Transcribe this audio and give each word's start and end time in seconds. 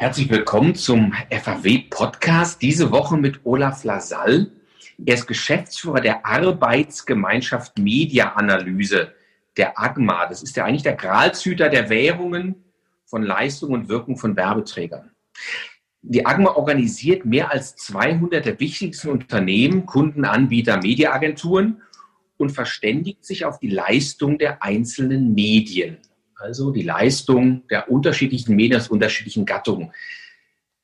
Herzlich 0.00 0.30
willkommen 0.30 0.74
zum 0.74 1.12
FAW-Podcast. 1.30 2.62
Diese 2.62 2.90
Woche 2.90 3.18
mit 3.18 3.40
Olaf 3.44 3.84
Lasall. 3.84 4.50
Er 5.04 5.12
ist 5.12 5.26
Geschäftsführer 5.26 6.00
der 6.00 6.24
Arbeitsgemeinschaft 6.24 7.78
Media-Analyse, 7.78 9.12
der 9.58 9.78
AGMA. 9.78 10.24
Das 10.24 10.42
ist 10.42 10.56
ja 10.56 10.64
eigentlich 10.64 10.84
der 10.84 10.96
Gralshüter 10.96 11.68
der 11.68 11.90
Währungen 11.90 12.64
von 13.04 13.22
Leistung 13.22 13.72
und 13.72 13.90
Wirkung 13.90 14.16
von 14.16 14.36
Werbeträgern. 14.36 15.10
Die 16.00 16.24
AGMA 16.24 16.56
organisiert 16.56 17.26
mehr 17.26 17.52
als 17.52 17.76
200 17.76 18.46
der 18.46 18.58
wichtigsten 18.58 19.10
Unternehmen, 19.10 19.84
Kunden, 19.84 20.24
Anbieter, 20.24 20.78
Mediaagenturen 20.78 21.82
und 22.38 22.52
verständigt 22.52 23.26
sich 23.26 23.44
auf 23.44 23.58
die 23.58 23.68
Leistung 23.68 24.38
der 24.38 24.62
einzelnen 24.62 25.34
Medien. 25.34 25.98
Also 26.40 26.70
die 26.70 26.82
Leistung 26.82 27.68
der 27.68 27.90
unterschiedlichen 27.90 28.56
Medien 28.56 28.80
aus 28.80 28.88
unterschiedlichen 28.88 29.44
Gattungen. 29.44 29.92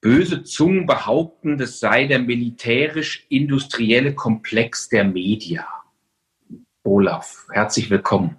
Böse 0.03 0.43
Zungen 0.43 0.85
behaupten, 0.85 1.57
das 1.57 1.81
sei 1.81 2.07
der 2.07 2.19
militärisch-industrielle 2.19 4.15
Komplex 4.15 4.91
der 4.91 5.05
Media. 5.05 5.67
Olaf, 6.85 7.47
herzlich 7.51 7.89
willkommen. 7.89 8.37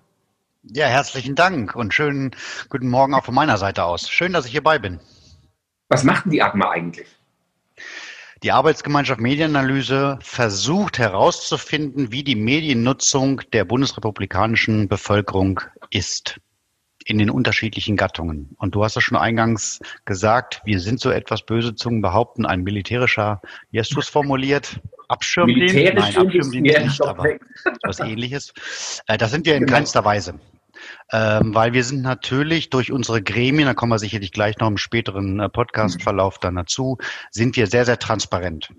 Ja, 0.62 0.86
herzlichen 0.86 1.34
Dank 1.34 1.76
und 1.76 1.92
schönen 1.92 2.36
guten 2.70 2.88
Morgen 2.88 3.16
auch 3.16 3.26
von 3.26 3.34
meiner 3.34 3.58
Seite 3.58 3.84
aus. 3.84 4.12
Schön, 4.12 4.32
dass 4.32 4.46
ich 4.46 4.52
hierbei 4.52 4.78
bin. 4.78 5.00
Was 5.90 6.04
macht 6.04 6.26
denn 6.26 6.34
die 6.34 6.44
AGMA 6.44 6.70
eigentlich? 6.70 7.08
Die 8.44 8.52
Arbeitsgemeinschaft 8.52 9.20
Medienanalyse 9.20 10.20
versucht 10.22 11.00
herauszufinden, 11.00 12.12
wie 12.12 12.24
die 12.24 12.36
Mediennutzung 12.36 13.42
der 13.54 13.66
bundesrepublikanischen 13.66 14.88
Bevölkerung 14.88 15.62
ist 15.90 16.40
in 17.08 17.18
den 17.18 17.30
unterschiedlichen 17.30 17.96
Gattungen. 17.96 18.54
Und 18.60 18.76
du 18.76 18.84
hast 18.84 18.98
es 18.98 19.04
schon 19.04 19.18
eingangs 19.18 19.80
gesagt, 20.04 20.62
wir 20.66 20.82
sind 20.82 21.00
so 21.00 21.10
etwas 21.10 21.42
böse 21.46 21.74
Zungen 21.74 22.02
behaupten, 22.02 22.46
ein 22.46 22.64
militärischer, 22.64 23.42
wie 23.72 23.80
hast 23.80 23.96
du 23.96 24.00
es 24.00 24.10
formuliert? 24.10 24.82
Abschirmdienst? 25.08 25.74
Nein, 25.74 26.18
Abschirmdienst 26.18 26.54
nicht, 26.54 27.02
aber 27.02 27.38
was 27.84 28.02
ähnliches. 28.02 28.54
Äh, 29.08 29.18
das 29.18 29.32
sind 29.32 29.46
wir 29.46 29.56
in 29.56 29.62
genau. 29.62 29.78
keinster 29.78 30.04
Weise. 30.04 30.38
Ähm, 31.14 31.56
weil 31.56 31.72
wir 31.72 31.86
sind 31.86 32.02
natürlich 32.02 32.70
durch 32.70 32.92
unsere 32.92 33.24
Gremien, 33.24 33.68
da 33.68 33.74
kommen 33.74 33.94
wir 33.94 34.00
sicherlich 34.00 34.34
gleich 34.34 34.58
noch 34.58 34.68
im 34.68 34.78
späteren 34.78 35.40
äh, 35.40 35.48
Podcast-Verlauf 35.48 36.40
dann 36.40 36.56
dazu, 36.56 36.98
sind 37.32 37.56
wir 37.56 37.68
sehr, 37.68 37.86
sehr 37.86 38.00
transparent. 38.00 38.70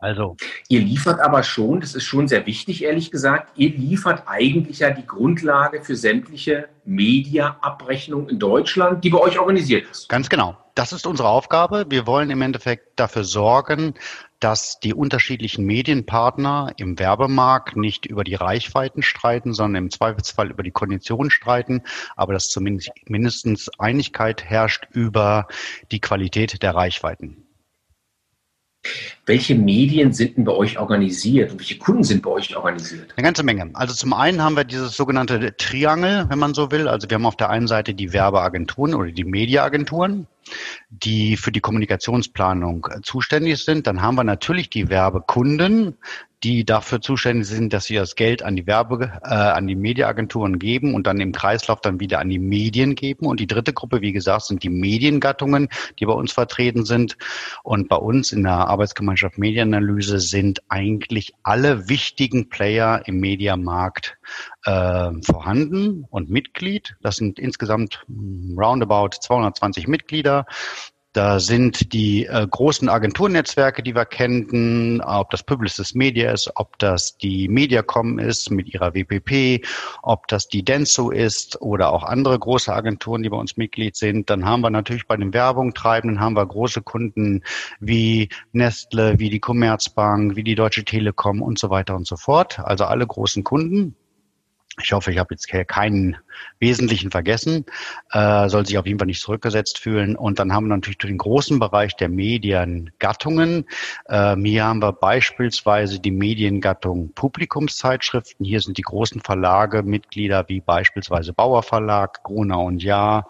Also. 0.00 0.36
Ihr 0.68 0.80
liefert 0.80 1.18
aber 1.18 1.42
schon, 1.42 1.80
das 1.80 1.96
ist 1.96 2.04
schon 2.04 2.28
sehr 2.28 2.46
wichtig, 2.46 2.84
ehrlich 2.84 3.10
gesagt, 3.10 3.50
ihr 3.56 3.70
liefert 3.70 4.22
eigentlich 4.26 4.78
ja 4.78 4.90
die 4.90 5.04
Grundlage 5.04 5.82
für 5.82 5.96
sämtliche 5.96 6.68
Media-Abrechnung 6.84 8.28
in 8.28 8.38
Deutschland, 8.38 9.02
die 9.02 9.10
bei 9.10 9.18
euch 9.18 9.40
organisiert 9.40 9.90
ist. 9.90 10.08
Ganz 10.08 10.28
genau. 10.28 10.56
Das 10.76 10.92
ist 10.92 11.08
unsere 11.08 11.28
Aufgabe. 11.28 11.86
Wir 11.88 12.06
wollen 12.06 12.30
im 12.30 12.40
Endeffekt 12.40 13.00
dafür 13.00 13.24
sorgen, 13.24 13.94
dass 14.38 14.78
die 14.78 14.94
unterschiedlichen 14.94 15.64
Medienpartner 15.64 16.72
im 16.76 16.96
Werbemarkt 17.00 17.76
nicht 17.76 18.06
über 18.06 18.22
die 18.22 18.36
Reichweiten 18.36 19.02
streiten, 19.02 19.52
sondern 19.52 19.86
im 19.86 19.90
Zweifelsfall 19.90 20.50
über 20.50 20.62
die 20.62 20.70
Konditionen 20.70 21.32
streiten, 21.32 21.82
aber 22.14 22.34
dass 22.34 22.50
zumindest 22.50 22.92
mindestens 23.06 23.68
Einigkeit 23.80 24.44
herrscht 24.44 24.86
über 24.92 25.48
die 25.90 26.00
Qualität 26.00 26.62
der 26.62 26.76
Reichweiten. 26.76 27.47
Welche 29.26 29.54
Medien 29.54 30.12
sind 30.12 30.36
denn 30.36 30.44
bei 30.44 30.52
euch 30.52 30.78
organisiert 30.78 31.52
und 31.52 31.58
welche 31.58 31.78
Kunden 31.78 32.04
sind 32.04 32.22
bei 32.22 32.30
euch 32.30 32.56
organisiert? 32.56 33.12
Eine 33.16 33.24
ganze 33.24 33.42
Menge. 33.42 33.70
Also 33.74 33.94
zum 33.94 34.12
einen 34.14 34.42
haben 34.42 34.56
wir 34.56 34.64
dieses 34.64 34.96
sogenannte 34.96 35.54
Triangel, 35.56 36.26
wenn 36.28 36.38
man 36.38 36.54
so 36.54 36.70
will. 36.70 36.88
Also 36.88 37.10
wir 37.10 37.16
haben 37.16 37.26
auf 37.26 37.36
der 37.36 37.50
einen 37.50 37.66
Seite 37.66 37.92
die 37.94 38.12
Werbeagenturen 38.12 38.94
oder 38.94 39.10
die 39.10 39.24
Mediaagenturen 39.24 40.26
die 40.90 41.36
für 41.36 41.52
die 41.52 41.60
Kommunikationsplanung 41.60 42.86
zuständig 43.02 43.62
sind. 43.64 43.86
Dann 43.86 44.02
haben 44.02 44.16
wir 44.16 44.24
natürlich 44.24 44.70
die 44.70 44.88
Werbekunden, 44.88 45.96
die 46.44 46.64
dafür 46.64 47.00
zuständig 47.00 47.48
sind, 47.48 47.72
dass 47.72 47.86
sie 47.86 47.96
das 47.96 48.14
Geld 48.14 48.42
an 48.42 48.54
die 48.54 48.66
Werbe, 48.66 49.12
äh, 49.22 49.28
an 49.28 49.66
die 49.66 49.74
Mediaagenturen 49.74 50.58
geben 50.58 50.94
und 50.94 51.06
dann 51.06 51.20
im 51.20 51.32
Kreislauf 51.32 51.80
dann 51.80 51.98
wieder 51.98 52.20
an 52.20 52.28
die 52.28 52.38
Medien 52.38 52.94
geben. 52.94 53.26
Und 53.26 53.40
die 53.40 53.46
dritte 53.46 53.72
Gruppe, 53.72 54.00
wie 54.00 54.12
gesagt, 54.12 54.44
sind 54.44 54.62
die 54.62 54.68
Mediengattungen, 54.68 55.68
die 55.98 56.06
bei 56.06 56.12
uns 56.12 56.32
vertreten 56.32 56.84
sind. 56.84 57.16
Und 57.64 57.88
bei 57.88 57.96
uns 57.96 58.32
in 58.32 58.44
der 58.44 58.52
Arbeitsgemeinschaft 58.52 59.38
Medienanalyse 59.38 60.20
sind 60.20 60.62
eigentlich 60.68 61.34
alle 61.42 61.88
wichtigen 61.88 62.48
Player 62.48 63.02
im 63.06 63.18
Mediamarkt 63.18 64.16
äh, 64.64 65.10
vorhanden 65.22 66.04
und 66.08 66.30
Mitglied. 66.30 66.96
Das 67.02 67.16
sind 67.16 67.38
insgesamt 67.38 68.04
hm, 68.06 68.56
roundabout 68.56 69.10
220 69.20 69.88
Mitglieder. 69.88 70.46
Da 71.14 71.40
sind 71.40 71.94
die 71.94 72.26
äh, 72.26 72.46
großen 72.46 72.90
Agenturnetzwerke, 72.90 73.82
die 73.82 73.94
wir 73.94 74.04
kennen, 74.04 75.00
ob 75.00 75.30
das 75.30 75.42
Publicis 75.42 75.94
Media 75.94 76.32
ist, 76.32 76.50
ob 76.56 76.78
das 76.78 77.16
die 77.16 77.48
Mediacom 77.48 78.18
ist 78.18 78.50
mit 78.50 78.72
ihrer 78.74 78.94
WPP, 78.94 79.64
ob 80.02 80.28
das 80.28 80.48
die 80.48 80.62
Denso 80.62 81.10
ist 81.10 81.62
oder 81.62 81.92
auch 81.94 82.04
andere 82.04 82.38
große 82.38 82.70
Agenturen, 82.70 83.22
die 83.22 83.30
bei 83.30 83.38
uns 83.38 83.56
Mitglied 83.56 83.96
sind. 83.96 84.28
Dann 84.28 84.44
haben 84.44 84.60
wir 84.60 84.70
natürlich 84.70 85.06
bei 85.06 85.16
den 85.16 85.32
Werbungtreibenden 85.32 86.20
haben 86.20 86.36
wir 86.36 86.44
große 86.44 86.82
Kunden 86.82 87.42
wie 87.80 88.28
Nestle, 88.52 89.18
wie 89.18 89.30
die 89.30 89.40
Commerzbank, 89.40 90.36
wie 90.36 90.44
die 90.44 90.56
Deutsche 90.56 90.84
Telekom 90.84 91.40
und 91.40 91.58
so 91.58 91.70
weiter 91.70 91.96
und 91.96 92.06
so 92.06 92.16
fort. 92.16 92.58
Also 92.58 92.84
alle 92.84 93.06
großen 93.06 93.44
Kunden. 93.44 93.96
Ich 94.82 94.92
hoffe, 94.92 95.10
ich 95.10 95.18
habe 95.18 95.34
jetzt 95.34 95.48
keinen 95.48 96.16
Wesentlichen 96.58 97.10
vergessen, 97.10 97.64
äh, 98.12 98.48
soll 98.48 98.66
sich 98.66 98.78
auf 98.78 98.86
jeden 98.86 98.98
Fall 98.98 99.06
nicht 99.06 99.22
zurückgesetzt 99.22 99.78
fühlen. 99.78 100.16
Und 100.16 100.38
dann 100.38 100.52
haben 100.52 100.66
wir 100.66 100.74
natürlich 100.74 100.98
den 100.98 101.18
großen 101.18 101.58
Bereich 101.58 101.96
der 101.96 102.08
Mediengattungen. 102.08 103.66
Äh, 104.06 104.36
hier 104.36 104.64
haben 104.64 104.82
wir 104.82 104.92
beispielsweise 104.92 106.00
die 106.00 106.10
Mediengattung 106.10 107.12
Publikumszeitschriften. 107.14 108.44
Hier 108.44 108.60
sind 108.60 108.78
die 108.78 108.82
großen 108.82 109.20
Verlage 109.20 109.82
Mitglieder 109.82 110.48
wie 110.48 110.60
beispielsweise 110.60 111.32
Bauer 111.32 111.62
Verlag, 111.62 112.22
Gruner 112.22 112.60
und 112.60 112.82
Jahr, 112.82 113.28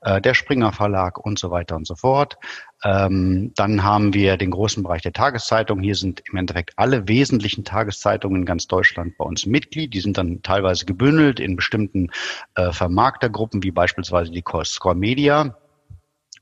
äh, 0.00 0.20
der 0.20 0.34
Springer 0.34 0.72
Verlag 0.72 1.18
und 1.18 1.38
so 1.38 1.50
weiter 1.50 1.76
und 1.76 1.86
so 1.86 1.96
fort. 1.96 2.38
Ähm, 2.82 3.52
dann 3.56 3.82
haben 3.82 4.14
wir 4.14 4.36
den 4.38 4.50
großen 4.50 4.82
Bereich 4.82 5.02
der 5.02 5.12
Tageszeitung. 5.12 5.80
Hier 5.80 5.94
sind 5.94 6.22
im 6.30 6.38
Endeffekt 6.38 6.72
alle 6.76 7.08
wesentlichen 7.08 7.64
Tageszeitungen 7.64 8.40
in 8.40 8.46
ganz 8.46 8.68
Deutschland 8.68 9.18
bei 9.18 9.24
uns 9.24 9.44
Mitglied. 9.44 9.92
Die 9.92 10.00
sind 10.00 10.16
dann 10.16 10.42
teilweise 10.42 10.86
gebündelt 10.86 11.40
in 11.40 11.56
bestimmten 11.56 12.10
Vermarktergruppen, 12.54 13.62
wie 13.62 13.70
beispielsweise 13.70 14.30
die 14.30 14.42
Score 14.64 14.94
Media. 14.94 15.56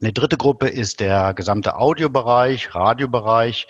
Eine 0.00 0.12
dritte 0.12 0.36
Gruppe 0.36 0.68
ist 0.68 1.00
der 1.00 1.34
gesamte 1.34 1.74
Audiobereich, 1.76 2.72
Radiobereich, 2.72 3.66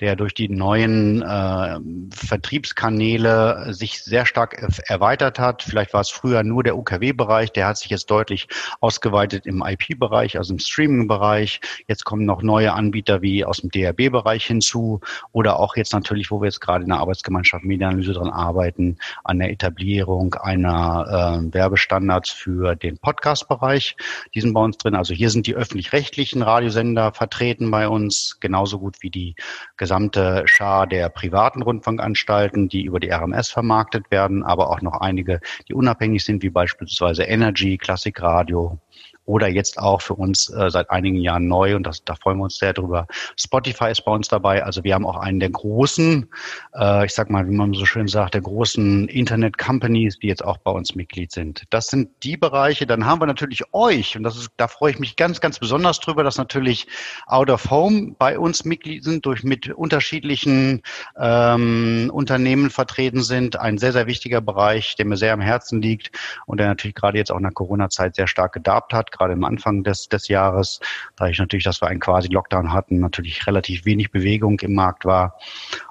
der 0.00 0.16
durch 0.16 0.32
die 0.32 0.48
neuen 0.48 1.20
äh, 1.20 1.78
Vertriebskanäle 2.14 3.74
sich 3.74 4.02
sehr 4.02 4.24
stark 4.24 4.56
erweitert 4.88 5.38
hat. 5.38 5.62
Vielleicht 5.62 5.92
war 5.92 6.00
es 6.00 6.08
früher 6.08 6.42
nur 6.44 6.62
der 6.62 6.78
UKW-Bereich, 6.78 7.52
der 7.52 7.66
hat 7.66 7.76
sich 7.76 7.90
jetzt 7.90 8.10
deutlich 8.10 8.48
ausgeweitet 8.80 9.44
im 9.44 9.62
IP-Bereich, 9.62 10.38
also 10.38 10.54
im 10.54 10.60
Streaming-Bereich. 10.60 11.60
Jetzt 11.88 12.04
kommen 12.04 12.24
noch 12.24 12.40
neue 12.40 12.72
Anbieter 12.72 13.20
wie 13.20 13.44
aus 13.44 13.58
dem 13.58 13.70
DRB-Bereich 13.70 14.46
hinzu 14.46 15.00
oder 15.32 15.60
auch 15.60 15.76
jetzt 15.76 15.92
natürlich, 15.92 16.30
wo 16.30 16.40
wir 16.40 16.46
jetzt 16.46 16.62
gerade 16.62 16.84
in 16.84 16.90
der 16.90 17.00
Arbeitsgemeinschaft 17.00 17.64
Medienanalyse 17.64 18.14
dran 18.14 18.30
arbeiten, 18.30 18.96
an 19.24 19.40
der 19.40 19.50
Etablierung 19.50 20.36
einer 20.36 21.42
äh, 21.44 21.54
Werbestandards 21.54 22.30
für 22.30 22.76
den 22.76 22.96
Podcast-Bereich. 22.96 23.94
Die 24.34 24.40
sind 24.40 24.54
bei 24.54 24.62
uns 24.62 24.78
drin. 24.78 24.94
Also 24.94 25.12
hier 25.12 25.28
sind 25.28 25.46
die 25.46 25.65
öffentlich-rechtlichen 25.66 26.42
Radiosender 26.42 27.12
vertreten 27.12 27.70
bei 27.70 27.88
uns, 27.88 28.38
genauso 28.40 28.78
gut 28.78 28.98
wie 29.00 29.10
die 29.10 29.34
gesamte 29.76 30.44
Schar 30.46 30.86
der 30.86 31.08
privaten 31.08 31.62
Rundfunkanstalten, 31.62 32.68
die 32.68 32.84
über 32.84 33.00
die 33.00 33.10
RMS 33.10 33.50
vermarktet 33.50 34.10
werden, 34.12 34.44
aber 34.44 34.70
auch 34.70 34.80
noch 34.80 35.00
einige, 35.00 35.40
die 35.68 35.74
unabhängig 35.74 36.24
sind, 36.24 36.42
wie 36.44 36.50
beispielsweise 36.50 37.24
Energy, 37.24 37.78
Klassikradio 37.78 38.78
oder 39.26 39.48
jetzt 39.48 39.78
auch 39.78 40.00
für 40.00 40.14
uns 40.14 40.48
äh, 40.48 40.70
seit 40.70 40.90
einigen 40.90 41.18
Jahren 41.18 41.48
neu 41.48 41.76
und 41.76 41.84
das, 41.84 42.04
da 42.04 42.14
freuen 42.14 42.38
wir 42.38 42.44
uns 42.44 42.58
sehr 42.58 42.72
drüber. 42.72 43.06
Spotify 43.36 43.90
ist 43.90 44.04
bei 44.04 44.12
uns 44.12 44.28
dabei. 44.28 44.64
Also 44.64 44.84
wir 44.84 44.94
haben 44.94 45.04
auch 45.04 45.16
einen 45.16 45.40
der 45.40 45.50
großen, 45.50 46.28
äh, 46.74 47.04
ich 47.04 47.12
sag 47.12 47.28
mal, 47.28 47.46
wie 47.48 47.54
man 47.54 47.74
so 47.74 47.84
schön 47.84 48.06
sagt, 48.06 48.34
der 48.34 48.40
großen 48.40 49.08
Internet-Companies, 49.08 50.20
die 50.20 50.28
jetzt 50.28 50.44
auch 50.44 50.58
bei 50.58 50.70
uns 50.70 50.94
Mitglied 50.94 51.32
sind. 51.32 51.64
Das 51.70 51.88
sind 51.88 52.08
die 52.22 52.36
Bereiche. 52.36 52.86
Dann 52.86 53.04
haben 53.04 53.20
wir 53.20 53.26
natürlich 53.26 53.64
euch 53.72 54.16
und 54.16 54.22
das 54.22 54.36
ist, 54.36 54.50
da 54.56 54.68
freue 54.68 54.92
ich 54.92 55.00
mich 55.00 55.16
ganz, 55.16 55.40
ganz 55.40 55.58
besonders 55.58 55.98
drüber, 55.98 56.22
dass 56.22 56.38
natürlich 56.38 56.86
Out 57.26 57.50
of 57.50 57.68
Home 57.70 58.14
bei 58.18 58.38
uns 58.38 58.64
Mitglied 58.64 59.02
sind, 59.02 59.26
durch 59.26 59.42
mit 59.42 59.68
unterschiedlichen 59.70 60.82
ähm, 61.18 62.10
Unternehmen 62.12 62.70
vertreten 62.70 63.22
sind. 63.22 63.58
Ein 63.58 63.78
sehr, 63.78 63.92
sehr 63.92 64.06
wichtiger 64.06 64.40
Bereich, 64.40 64.94
der 64.94 65.06
mir 65.06 65.16
sehr 65.16 65.32
am 65.32 65.40
Herzen 65.40 65.82
liegt 65.82 66.16
und 66.46 66.58
der 66.58 66.68
natürlich 66.68 66.94
gerade 66.94 67.18
jetzt 67.18 67.32
auch 67.32 67.38
in 67.38 67.42
der 67.42 67.52
Corona-Zeit 67.52 68.14
sehr 68.14 68.28
stark 68.28 68.52
gedarbt 68.52 68.92
hat 68.92 69.10
gerade 69.16 69.34
am 69.34 69.44
Anfang 69.44 69.84
des, 69.84 70.08
des 70.08 70.28
Jahres, 70.28 70.80
da 71.16 71.28
ich 71.28 71.38
natürlich, 71.38 71.64
dass 71.64 71.80
wir 71.80 71.88
einen 71.88 72.00
quasi 72.00 72.28
Lockdown 72.28 72.72
hatten, 72.72 73.00
natürlich 73.00 73.46
relativ 73.46 73.84
wenig 73.84 74.10
Bewegung 74.10 74.60
im 74.60 74.74
Markt 74.74 75.04
war. 75.04 75.38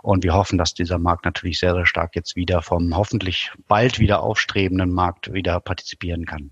Und 0.01 0.23
wir 0.23 0.33
hoffen, 0.33 0.57
dass 0.57 0.73
dieser 0.73 0.99
Markt 0.99 1.25
natürlich 1.25 1.59
sehr, 1.59 1.73
sehr 1.73 1.85
stark 1.85 2.15
jetzt 2.15 2.35
wieder 2.35 2.61
vom 2.61 2.95
hoffentlich 2.95 3.51
bald 3.67 3.99
wieder 3.99 4.23
aufstrebenden 4.23 4.91
Markt 4.91 5.33
wieder 5.33 5.59
partizipieren 5.59 6.25
kann. 6.25 6.51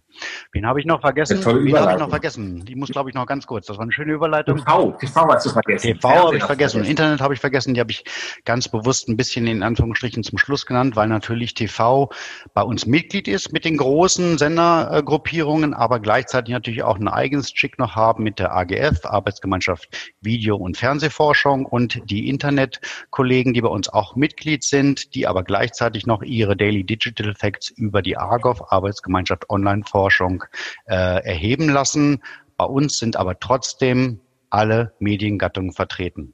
Wen 0.52 0.66
habe 0.68 0.80
ich 0.80 0.86
noch 0.86 1.02
vergessen? 1.02 1.44
Wen 1.44 1.76
habe 1.76 1.94
ich 1.94 2.00
noch 2.00 2.10
vergessen? 2.10 2.64
Die 2.66 2.76
muss, 2.76 2.90
glaube 2.90 3.10
ich, 3.10 3.16
noch 3.16 3.26
ganz 3.26 3.48
kurz. 3.48 3.66
Das 3.66 3.78
war 3.78 3.84
eine 3.84 3.92
schöne 3.92 4.14
Überleitung. 4.14 4.58
TV, 4.58 4.92
TV 5.00 5.28
hast 5.28 5.46
du 5.46 5.50
vergessen. 5.50 5.94
TV 5.94 6.10
habe 6.10 6.38
ich 6.38 6.44
vergessen. 6.44 6.74
vergessen. 6.74 6.84
Internet 6.84 7.22
habe 7.22 7.34
ich 7.34 7.40
vergessen. 7.40 7.74
Die 7.74 7.80
habe 7.80 7.92
ich 7.92 8.04
ganz 8.46 8.68
bewusst 8.68 9.10
ein 9.10 9.18
bisschen 9.18 9.48
in 9.48 9.64
Anführungsstrichen 9.64 10.24
zum 10.24 10.38
Schluss 10.38 10.66
genannt, 10.66 10.96
weil 10.96 11.08
natürlich 11.08 11.56
TV 11.56 12.10
bei 12.54 12.62
uns 12.62 12.86
Mitglied 12.86 13.28
ist 13.28 13.52
mit 13.54 13.66
den 13.66 13.78
großen 13.78 14.38
Sendergruppierungen, 14.38 15.74
aber 15.74 16.00
gleichzeitig 16.00 16.54
natürlich 16.64 16.84
auch 16.84 16.98
ein 16.98 17.10
eigenes 17.10 17.54
Chick 17.54 17.78
noch 17.78 17.96
haben 17.96 18.24
mit 18.24 18.40
der 18.40 18.56
AGF, 18.56 19.06
Arbeitsgemeinschaft 19.06 20.14
Video- 20.22 20.56
und 20.56 20.78
Fernsehforschung 20.78 21.66
und 21.66 22.10
die 22.10 22.30
Internetkollegen, 22.30 23.54
die 23.54 23.60
bei 23.60 23.68
uns 23.68 23.90
auch 23.90 24.16
Mitglied 24.16 24.64
sind, 24.64 25.14
die 25.14 25.28
aber 25.28 25.44
gleichzeitig 25.44 26.06
noch 26.06 26.24
ihre 26.24 26.56
Daily 26.56 26.86
Digital 26.86 27.36
Facts 27.36 27.70
über 27.70 28.02
die 28.02 28.18
AGOV, 28.18 28.72
Arbeitsgemeinschaft 28.72 29.50
Online-Forschung, 29.50 30.46
äh, 30.86 30.94
erheben 30.94 31.68
lassen. 31.68 32.24
Bei 32.56 32.66
uns 32.66 32.98
sind 32.98 33.18
aber 33.18 33.38
trotzdem 33.42 34.22
alle 34.50 34.94
Mediengattungen 35.00 35.74
vertreten. 35.74 36.34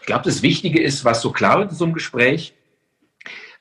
Ich 0.00 0.06
glaube, 0.06 0.24
das 0.24 0.42
Wichtige 0.42 0.82
ist, 0.82 1.06
was 1.06 1.22
so 1.22 1.32
klar 1.32 1.60
wird 1.60 1.70
in 1.70 1.76
so 1.76 1.84
einem 1.84 1.94
Gespräch, 1.94 2.54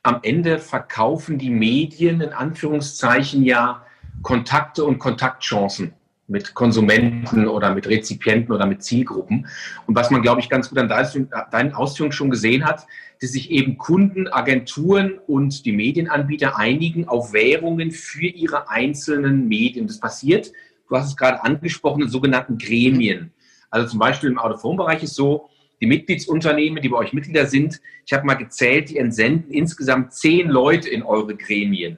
am 0.04 0.20
Ende 0.24 0.60
verkaufen 0.60 1.38
die 1.38 1.50
Medien 1.50 2.20
in 2.20 2.34
Anführungszeichen 2.34 3.44
ja 3.44 3.87
Kontakte 4.22 4.84
und 4.84 5.00
Kontaktchancen 5.00 5.94
mit 6.28 6.54
Konsumenten 6.54 7.48
oder 7.48 7.74
mit 7.74 7.88
Rezipienten 7.88 8.54
oder 8.54 8.66
mit 8.66 8.84
Zielgruppen. 8.84 9.48
Und 9.86 9.96
was 9.96 10.12
man, 10.12 10.22
glaube 10.22 10.42
ich, 10.42 10.50
ganz 10.50 10.70
gut 10.70 10.78
an 10.78 10.90
deinen 10.90 11.74
Ausführungen 11.74 12.12
schon 12.12 12.30
gesehen 12.30 12.66
hat, 12.66 12.86
dass 13.22 13.32
sich 13.32 13.50
eben 13.50 13.78
Kunden, 13.78 14.28
Agenturen 14.28 15.20
und 15.26 15.66
die 15.66 15.72
Medienanbieter 15.72 16.58
einigen 16.58 17.08
auf 17.08 17.34
Währungen 17.34 17.92
für 17.92 18.28
ihre 18.28 18.70
einzelnen 18.70 19.48
Medien. 19.48 19.88
Das 19.88 20.00
passiert, 20.00 20.52
du 20.90 20.98
hast 20.98 21.08
es 21.08 21.18
gerade 21.18 21.44
angesprochen, 21.44 22.04
in 22.04 22.10
sogenannten 22.10 22.58
Gremien. 22.58 23.32
Also 23.70 23.88
zum 23.88 24.00
Beispiel 24.00 24.30
im 24.30 24.38
Out-of-Home-Bereich 24.38 25.04
ist 25.04 25.16
so, 25.16 25.50
die 25.80 25.88
Mitgliedsunternehmen, 25.88 26.82
die 26.82 26.90
bei 26.90 26.98
euch 26.98 27.14
Mitglieder 27.14 27.46
sind, 27.46 27.80
ich 28.06 28.14
habe 28.14 28.26
mal 28.26 28.34
gezählt, 28.34 28.90
die 28.90 28.98
entsenden 28.98 29.52
insgesamt 29.52 30.14
zehn 30.14 30.50
Leute 30.50 30.90
in 30.90 31.04
eure 31.04 31.36
Gremien. 31.36 31.98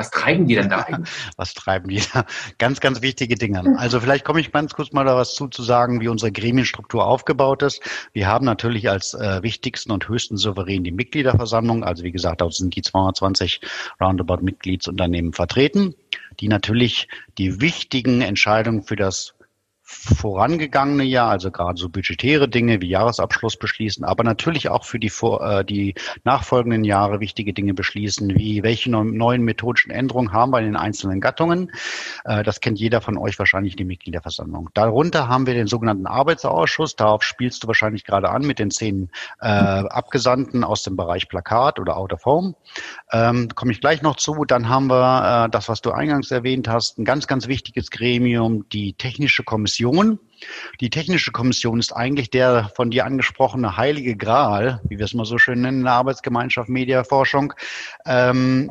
Was 0.00 0.10
treiben 0.10 0.46
die 0.46 0.54
denn 0.54 0.70
da 0.70 0.78
eigentlich? 0.88 1.10
Was 1.36 1.52
treiben 1.52 1.88
die 1.90 2.02
da? 2.14 2.24
Ganz, 2.56 2.80
ganz 2.80 3.02
wichtige 3.02 3.34
Dinge. 3.34 3.76
Also 3.76 4.00
vielleicht 4.00 4.24
komme 4.24 4.40
ich 4.40 4.50
ganz 4.50 4.72
kurz 4.72 4.92
mal 4.92 5.04
da 5.04 5.14
was 5.14 5.34
zu, 5.34 5.48
zu 5.48 5.62
sagen, 5.62 6.00
wie 6.00 6.08
unsere 6.08 6.32
Gremienstruktur 6.32 7.06
aufgebaut 7.06 7.62
ist. 7.62 7.82
Wir 8.14 8.26
haben 8.26 8.46
natürlich 8.46 8.88
als 8.88 9.12
äh, 9.12 9.42
wichtigsten 9.42 9.92
und 9.92 10.08
höchsten 10.08 10.38
Souverän 10.38 10.84
die 10.84 10.90
Mitgliederversammlung. 10.90 11.84
Also 11.84 12.02
wie 12.02 12.12
gesagt, 12.12 12.40
dort 12.40 12.54
sind 12.54 12.74
die 12.76 12.80
220 12.80 13.60
Roundabout 14.00 14.42
Mitgliedsunternehmen 14.42 15.34
vertreten, 15.34 15.94
die 16.40 16.48
natürlich 16.48 17.06
die 17.36 17.60
wichtigen 17.60 18.22
Entscheidungen 18.22 18.82
für 18.82 18.96
das 18.96 19.34
vorangegangene 19.90 21.02
Jahr, 21.02 21.30
also 21.30 21.50
gerade 21.50 21.78
so 21.78 21.88
budgetäre 21.88 22.48
Dinge 22.48 22.80
wie 22.80 22.88
Jahresabschluss 22.88 23.56
beschließen, 23.56 24.04
aber 24.04 24.22
natürlich 24.22 24.68
auch 24.68 24.84
für 24.84 25.00
die, 25.00 25.10
vor, 25.10 25.44
äh, 25.44 25.64
die 25.64 25.94
nachfolgenden 26.24 26.84
Jahre 26.84 27.18
wichtige 27.18 27.52
Dinge 27.52 27.74
beschließen, 27.74 28.36
wie 28.36 28.62
welche 28.62 28.90
neuen 28.90 29.42
methodischen 29.42 29.90
Änderungen 29.90 30.32
haben 30.32 30.52
wir 30.52 30.60
in 30.60 30.66
den 30.66 30.76
einzelnen 30.76 31.20
Gattungen. 31.20 31.72
Äh, 32.24 32.44
das 32.44 32.60
kennt 32.60 32.78
jeder 32.78 33.00
von 33.00 33.18
euch 33.18 33.38
wahrscheinlich 33.38 33.74
die 33.74 33.84
Mitgliederversammlung. 33.84 34.70
Darunter 34.74 35.28
haben 35.28 35.46
wir 35.46 35.54
den 35.54 35.66
sogenannten 35.66 36.06
Arbeitsausschuss. 36.06 36.94
Darauf 36.94 37.24
spielst 37.24 37.64
du 37.64 37.66
wahrscheinlich 37.66 38.04
gerade 38.04 38.30
an 38.30 38.42
mit 38.42 38.60
den 38.60 38.70
zehn 38.70 39.10
äh, 39.40 39.46
Abgesandten 39.46 40.62
aus 40.62 40.84
dem 40.84 40.96
Bereich 40.96 41.28
Plakat 41.28 41.80
oder 41.80 41.96
Out 41.96 42.12
of 42.12 42.24
Home. 42.26 42.54
Ähm, 43.12 43.48
Komme 43.54 43.72
ich 43.72 43.80
gleich 43.80 44.02
noch 44.02 44.16
zu. 44.16 44.44
Dann 44.44 44.68
haben 44.68 44.86
wir 44.86 45.46
äh, 45.46 45.50
das, 45.50 45.68
was 45.68 45.80
du 45.80 45.90
eingangs 45.90 46.30
erwähnt 46.30 46.68
hast, 46.68 46.98
ein 46.98 47.04
ganz, 47.04 47.26
ganz 47.26 47.48
wichtiges 47.48 47.90
Gremium, 47.90 48.68
die 48.70 48.94
technische 48.94 49.42
Kommission 49.42 49.79
Kommission. 49.80 50.18
Die 50.80 50.90
Technische 50.90 51.32
Kommission 51.32 51.78
ist 51.78 51.92
eigentlich 51.92 52.30
der 52.30 52.70
von 52.74 52.90
dir 52.90 53.04
angesprochene 53.04 53.76
heilige 53.76 54.16
Gral, 54.16 54.80
wie 54.84 54.98
wir 54.98 55.04
es 55.04 55.14
mal 55.14 55.24
so 55.24 55.38
schön 55.38 55.60
nennen, 55.60 55.78
in 55.78 55.84
der 55.84 55.94
Arbeitsgemeinschaft 55.94 56.68
Mediaforschung, 56.68 57.54
ähm, 58.06 58.70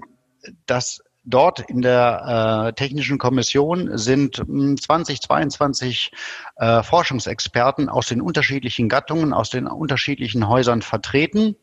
dass 0.66 1.02
dort 1.26 1.60
in 1.70 1.82
der 1.82 2.70
äh, 2.70 2.74
Technischen 2.74 3.18
Kommission 3.18 3.98
sind 3.98 4.36
20, 4.38 5.18
hm, 5.18 5.22
22 5.22 6.12
äh, 6.58 6.84
Forschungsexperten 6.84 7.90
aus 7.90 8.08
den 8.08 8.22
unterschiedlichen 8.22 8.90
Gattungen, 8.90 9.34
aus 9.34 9.50
den 9.50 9.68
unterschiedlichen 9.68 10.48
Häusern 10.48 10.82
vertreten 10.82 11.56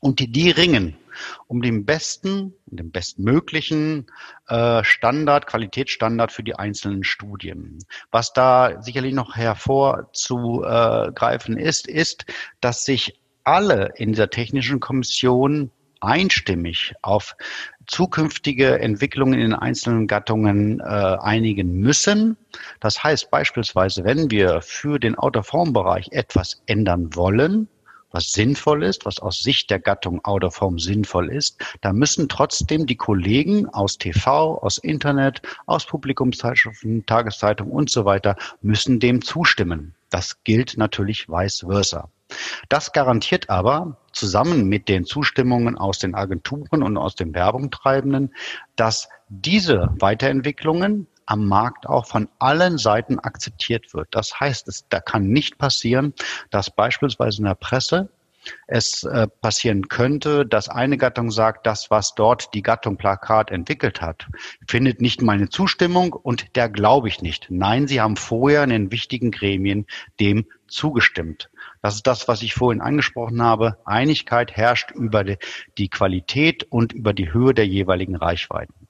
und 0.00 0.20
die, 0.20 0.30
die 0.30 0.50
ringen 0.50 0.96
um 1.46 1.62
den 1.62 1.86
besten, 1.86 2.52
den 2.66 2.90
bestmöglichen 2.90 4.06
äh, 4.48 4.84
Standard, 4.84 5.46
Qualitätsstandard 5.46 6.32
für 6.32 6.42
die 6.42 6.56
einzelnen 6.56 7.04
Studien. 7.04 7.78
Was 8.10 8.32
da 8.32 8.82
sicherlich 8.82 9.14
noch 9.14 9.36
hervorzugreifen 9.36 11.56
ist, 11.56 11.86
ist, 11.86 12.26
dass 12.60 12.84
sich 12.84 13.20
alle 13.44 13.92
in 13.96 14.12
der 14.12 14.30
Technischen 14.30 14.80
Kommission 14.80 15.70
einstimmig 16.00 16.94
auf 17.02 17.36
zukünftige 17.86 18.80
Entwicklungen 18.80 19.34
in 19.34 19.40
den 19.40 19.54
einzelnen 19.54 20.06
Gattungen 20.06 20.80
äh, 20.80 20.84
einigen 20.84 21.78
müssen. 21.78 22.36
Das 22.80 23.02
heißt 23.02 23.30
beispielsweise, 23.30 24.04
wenn 24.04 24.30
wir 24.30 24.60
für 24.60 24.98
den 24.98 25.14
Out-of-Home-Bereich 25.14 26.08
etwas 26.10 26.62
ändern 26.66 27.14
wollen, 27.14 27.68
was 28.10 28.32
sinnvoll 28.32 28.82
ist, 28.82 29.04
was 29.04 29.18
aus 29.18 29.40
Sicht 29.40 29.70
der 29.70 29.78
Gattung 29.78 30.20
Home 30.24 30.78
sinnvoll 30.78 31.30
ist, 31.30 31.62
da 31.80 31.92
müssen 31.92 32.28
trotzdem 32.28 32.86
die 32.86 32.96
Kollegen 32.96 33.68
aus 33.68 33.98
TV, 33.98 34.58
aus 34.58 34.78
Internet, 34.78 35.42
aus 35.66 35.86
Publikumszeitschriften, 35.86 37.06
Tageszeitung 37.06 37.70
und 37.70 37.90
so 37.90 38.04
weiter, 38.04 38.36
müssen 38.62 39.00
dem 39.00 39.22
zustimmen. 39.22 39.94
Das 40.10 40.42
gilt 40.44 40.76
natürlich 40.76 41.28
vice 41.28 41.64
versa. 41.68 42.10
Das 42.68 42.92
garantiert 42.92 43.50
aber 43.50 43.98
zusammen 44.12 44.68
mit 44.68 44.88
den 44.88 45.04
Zustimmungen 45.04 45.78
aus 45.78 45.98
den 45.98 46.14
Agenturen 46.14 46.82
und 46.82 46.96
aus 46.96 47.14
den 47.14 47.34
Werbungtreibenden, 47.34 48.34
dass 48.74 49.08
diese 49.28 49.90
Weiterentwicklungen 49.98 51.06
am 51.26 51.46
Markt 51.46 51.86
auch 51.86 52.06
von 52.06 52.28
allen 52.38 52.78
Seiten 52.78 53.18
akzeptiert 53.18 53.92
wird. 53.94 54.08
Das 54.12 54.40
heißt, 54.40 54.68
es, 54.68 54.86
da 54.88 55.00
kann 55.00 55.28
nicht 55.28 55.58
passieren, 55.58 56.14
dass 56.50 56.70
beispielsweise 56.70 57.38
in 57.38 57.44
der 57.44 57.54
Presse 57.54 58.08
es 58.66 59.02
äh, 59.04 59.26
passieren 59.26 59.88
könnte, 59.88 60.46
dass 60.46 60.68
eine 60.68 60.96
Gattung 60.96 61.30
sagt, 61.30 61.66
das, 61.66 61.90
was 61.90 62.14
dort 62.14 62.54
die 62.54 62.62
Gattung 62.62 62.96
Plakat 62.96 63.50
entwickelt 63.50 64.00
hat, 64.00 64.26
findet 64.68 65.00
nicht 65.00 65.22
meine 65.22 65.48
Zustimmung 65.48 66.12
und 66.12 66.56
der 66.56 66.68
glaube 66.68 67.08
ich 67.08 67.22
nicht. 67.22 67.46
Nein, 67.50 67.88
sie 67.88 68.00
haben 68.00 68.16
vorher 68.16 68.64
in 68.64 68.70
den 68.70 68.92
wichtigen 68.92 69.30
Gremien 69.30 69.86
dem 70.20 70.46
zugestimmt. 70.68 71.50
Das 71.82 71.94
ist 71.96 72.06
das, 72.06 72.28
was 72.28 72.42
ich 72.42 72.54
vorhin 72.54 72.80
angesprochen 72.80 73.42
habe. 73.42 73.78
Einigkeit 73.84 74.52
herrscht 74.52 74.90
über 74.90 75.24
die, 75.24 75.38
die 75.78 75.88
Qualität 75.88 76.64
und 76.64 76.92
über 76.92 77.12
die 77.12 77.32
Höhe 77.32 77.54
der 77.54 77.66
jeweiligen 77.66 78.16
Reichweiten. 78.16 78.85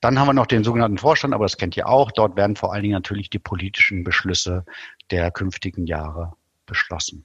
Dann 0.00 0.18
haben 0.18 0.28
wir 0.28 0.34
noch 0.34 0.46
den 0.46 0.64
sogenannten 0.64 0.98
Vorstand, 0.98 1.34
aber 1.34 1.44
das 1.44 1.56
kennt 1.56 1.76
ihr 1.76 1.88
auch. 1.88 2.10
Dort 2.12 2.36
werden 2.36 2.56
vor 2.56 2.72
allen 2.72 2.82
Dingen 2.82 2.94
natürlich 2.94 3.30
die 3.30 3.38
politischen 3.38 4.04
Beschlüsse 4.04 4.64
der 5.10 5.30
künftigen 5.30 5.86
Jahre 5.86 6.34
beschlossen. 6.66 7.24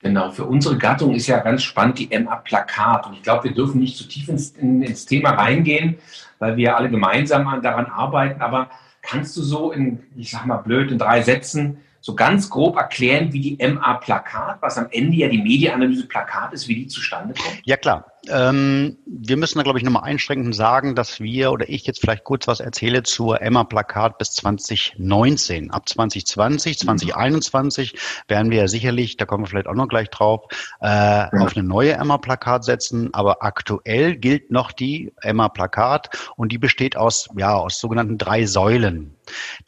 Genau, 0.00 0.30
für 0.30 0.44
unsere 0.44 0.76
Gattung 0.76 1.14
ist 1.14 1.28
ja 1.28 1.38
ganz 1.38 1.62
spannend 1.62 1.98
die 1.98 2.18
MA-Plakat. 2.18 3.06
Und 3.06 3.14
ich 3.14 3.22
glaube, 3.22 3.44
wir 3.44 3.54
dürfen 3.54 3.80
nicht 3.80 3.96
zu 3.96 4.04
tief 4.06 4.28
ins, 4.28 4.50
ins, 4.50 5.06
Thema 5.06 5.30
reingehen, 5.30 5.96
weil 6.38 6.58
wir 6.58 6.76
alle 6.76 6.90
gemeinsam 6.90 7.62
daran 7.62 7.86
arbeiten. 7.86 8.42
Aber 8.42 8.68
kannst 9.00 9.34
du 9.36 9.42
so 9.42 9.72
in, 9.72 10.02
ich 10.14 10.30
sag 10.30 10.44
mal 10.44 10.58
blöd, 10.58 10.90
in 10.90 10.98
drei 10.98 11.22
Sätzen 11.22 11.78
so 12.02 12.14
ganz 12.14 12.50
grob 12.50 12.76
erklären, 12.76 13.32
wie 13.32 13.40
die 13.40 13.66
MA-Plakat, 13.66 14.60
was 14.60 14.76
am 14.76 14.88
Ende 14.90 15.16
ja 15.16 15.28
die 15.28 15.40
Medienanalyse 15.40 16.06
Plakat 16.06 16.52
ist, 16.52 16.68
wie 16.68 16.74
die 16.74 16.86
zustande 16.86 17.32
kommt? 17.32 17.62
Ja, 17.64 17.78
klar. 17.78 18.04
Ähm, 18.30 18.96
wir 19.06 19.36
müssen 19.36 19.58
da, 19.58 19.62
glaube 19.62 19.78
ich, 19.78 19.84
nochmal 19.84 20.04
einschränkend 20.04 20.54
sagen, 20.54 20.94
dass 20.94 21.20
wir 21.20 21.52
oder 21.52 21.68
ich 21.68 21.86
jetzt 21.86 22.00
vielleicht 22.00 22.24
kurz 22.24 22.46
was 22.46 22.60
erzähle 22.60 23.02
zur 23.02 23.40
Emma-Plakat 23.40 24.18
bis 24.18 24.32
2019. 24.32 25.70
Ab 25.70 25.88
2020, 25.88 26.78
2021 26.78 27.94
werden 28.28 28.50
wir 28.50 28.58
ja 28.58 28.68
sicherlich, 28.68 29.16
da 29.16 29.26
kommen 29.26 29.44
wir 29.44 29.48
vielleicht 29.48 29.66
auch 29.66 29.74
noch 29.74 29.88
gleich 29.88 30.10
drauf, 30.10 30.46
äh, 30.80 30.86
ja. 30.86 31.30
auf 31.38 31.56
eine 31.56 31.66
neue 31.66 31.92
Emma-Plakat 31.92 32.64
setzen. 32.64 33.12
Aber 33.12 33.42
aktuell 33.42 34.16
gilt 34.16 34.50
noch 34.50 34.72
die 34.72 35.12
Emma-Plakat 35.20 36.32
und 36.36 36.52
die 36.52 36.58
besteht 36.58 36.96
aus, 36.96 37.28
ja, 37.36 37.54
aus 37.54 37.78
sogenannten 37.78 38.18
drei 38.18 38.46
Säulen. 38.46 39.14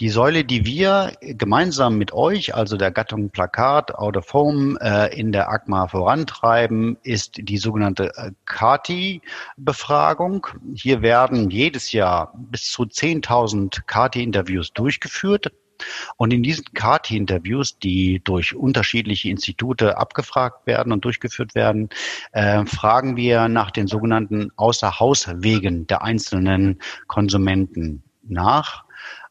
Die 0.01 0.09
Säule, 0.09 0.45
die 0.45 0.67
wir 0.67 1.13
gemeinsam 1.21 1.99
mit 1.99 2.13
euch, 2.13 2.55
also 2.55 2.77
der 2.77 2.91
Gattung 2.91 3.31
Plakat, 3.31 3.95
Out 3.95 4.17
of 4.17 4.33
Home, 4.33 4.79
äh, 4.81 5.17
in 5.19 5.33
der 5.33 5.51
AGMA 5.51 5.89
vorantreiben, 5.89 6.97
ist 7.03 7.37
die 7.39 7.59
sogenannte 7.59 8.13
äh, 8.17 8.31
Kati-Befragung. 8.45 10.47
Hier 10.75 11.03
werden 11.03 11.51
jedes 11.51 11.93
Jahr 11.93 12.33
bis 12.37 12.71
zu 12.71 12.85
10.000 12.85 13.83
Kati-Interviews 13.87 14.73
durchgeführt. 14.73 15.53
Und 16.17 16.33
in 16.33 16.43
diesen 16.43 16.65
CART-Interviews, 16.75 17.79
die 17.79 18.21
durch 18.25 18.55
unterschiedliche 18.55 19.29
Institute 19.29 19.97
abgefragt 19.97 20.67
werden 20.67 20.93
und 20.93 21.05
durchgeführt 21.05 21.55
werden, 21.55 21.91
äh, 22.33 22.65
fragen 22.65 23.17
wir 23.17 23.49
nach 23.49 23.71
den 23.71 23.87
sogenannten 23.87 24.51
Außerhauswegen 24.57 25.87
der 25.87 26.03
einzelnen 26.03 26.81
Konsumenten 27.07 28.03
nach. 28.23 28.85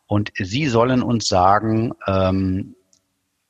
Und 0.08 0.32
sie 0.38 0.68
sollen 0.68 1.02
uns 1.02 1.28
sagen, 1.28 1.94
ähm, 2.08 2.76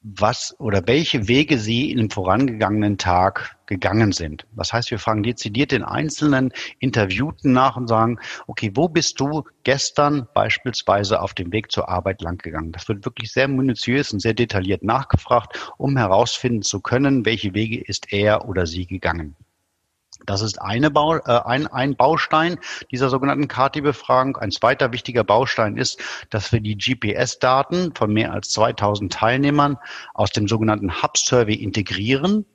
was 0.06 0.56
oder 0.60 0.84
welche 0.86 1.28
Wege 1.28 1.58
sie 1.58 1.92
im 1.92 2.12
vorangegangenen 2.12 3.00
Tag 3.00 3.58
gegangen 3.66 4.12
sind. 4.12 4.46
Das 4.56 4.72
heißt, 4.72 4.92
wir 4.92 5.00
fragen 5.00 5.24
dezidiert 5.24 5.72
den 5.72 5.84
einzelnen 5.84 6.54
Interviewten 6.78 7.54
nach 7.54 7.76
und 7.76 7.88
sagen, 7.88 8.20
okay, 8.46 8.72
wo 8.76 8.88
bist 8.88 9.20
du 9.20 9.46
gestern 9.64 10.28
beispielsweise 10.36 11.22
auf 11.22 11.34
dem 11.34 11.52
Weg 11.52 11.72
zur 11.72 11.90
Arbeit 11.90 12.22
langgegangen? 12.22 12.72
Das 12.72 12.88
wird 12.88 13.04
wirklich 13.04 13.32
sehr 13.32 13.48
minutiös 13.48 14.14
und 14.14 14.20
sehr 14.20 14.36
detailliert 14.36 14.84
nachgefragt, 14.84 15.74
um 15.78 15.98
herausfinden 15.98 16.62
zu 16.62 16.82
können, 16.82 17.26
welche 17.26 17.56
Wege 17.56 17.82
ist 17.82 18.14
er 18.14 18.48
oder 18.48 18.68
sie 18.68 18.86
gegangen. 18.86 19.36
Das 20.26 20.42
ist 20.42 20.62
eine 20.62 20.92
Bau, 20.92 21.18
äh, 21.18 21.22
ein, 21.46 21.68
ein 21.68 21.96
Baustein 21.96 22.58
dieser 22.92 23.10
sogenannten 23.10 23.48
Kati-Befragung. 23.48 24.38
Ein 24.38 24.52
zweiter 24.52 24.92
wichtiger 24.92 25.24
Baustein 25.24 25.78
ist, 25.78 26.02
dass 26.30 26.52
wir 26.52 26.60
die 26.60 26.78
GPS-Daten 26.78 27.94
von 27.96 28.12
mehr 28.12 28.34
als 28.34 28.50
2000 28.50 29.14
Teilnehmern 29.14 29.78
aus 30.14 30.32
dem 30.32 30.48
sogenannten 30.48 31.02
Hub-Survey 31.02 31.56
integrieren 31.56 32.46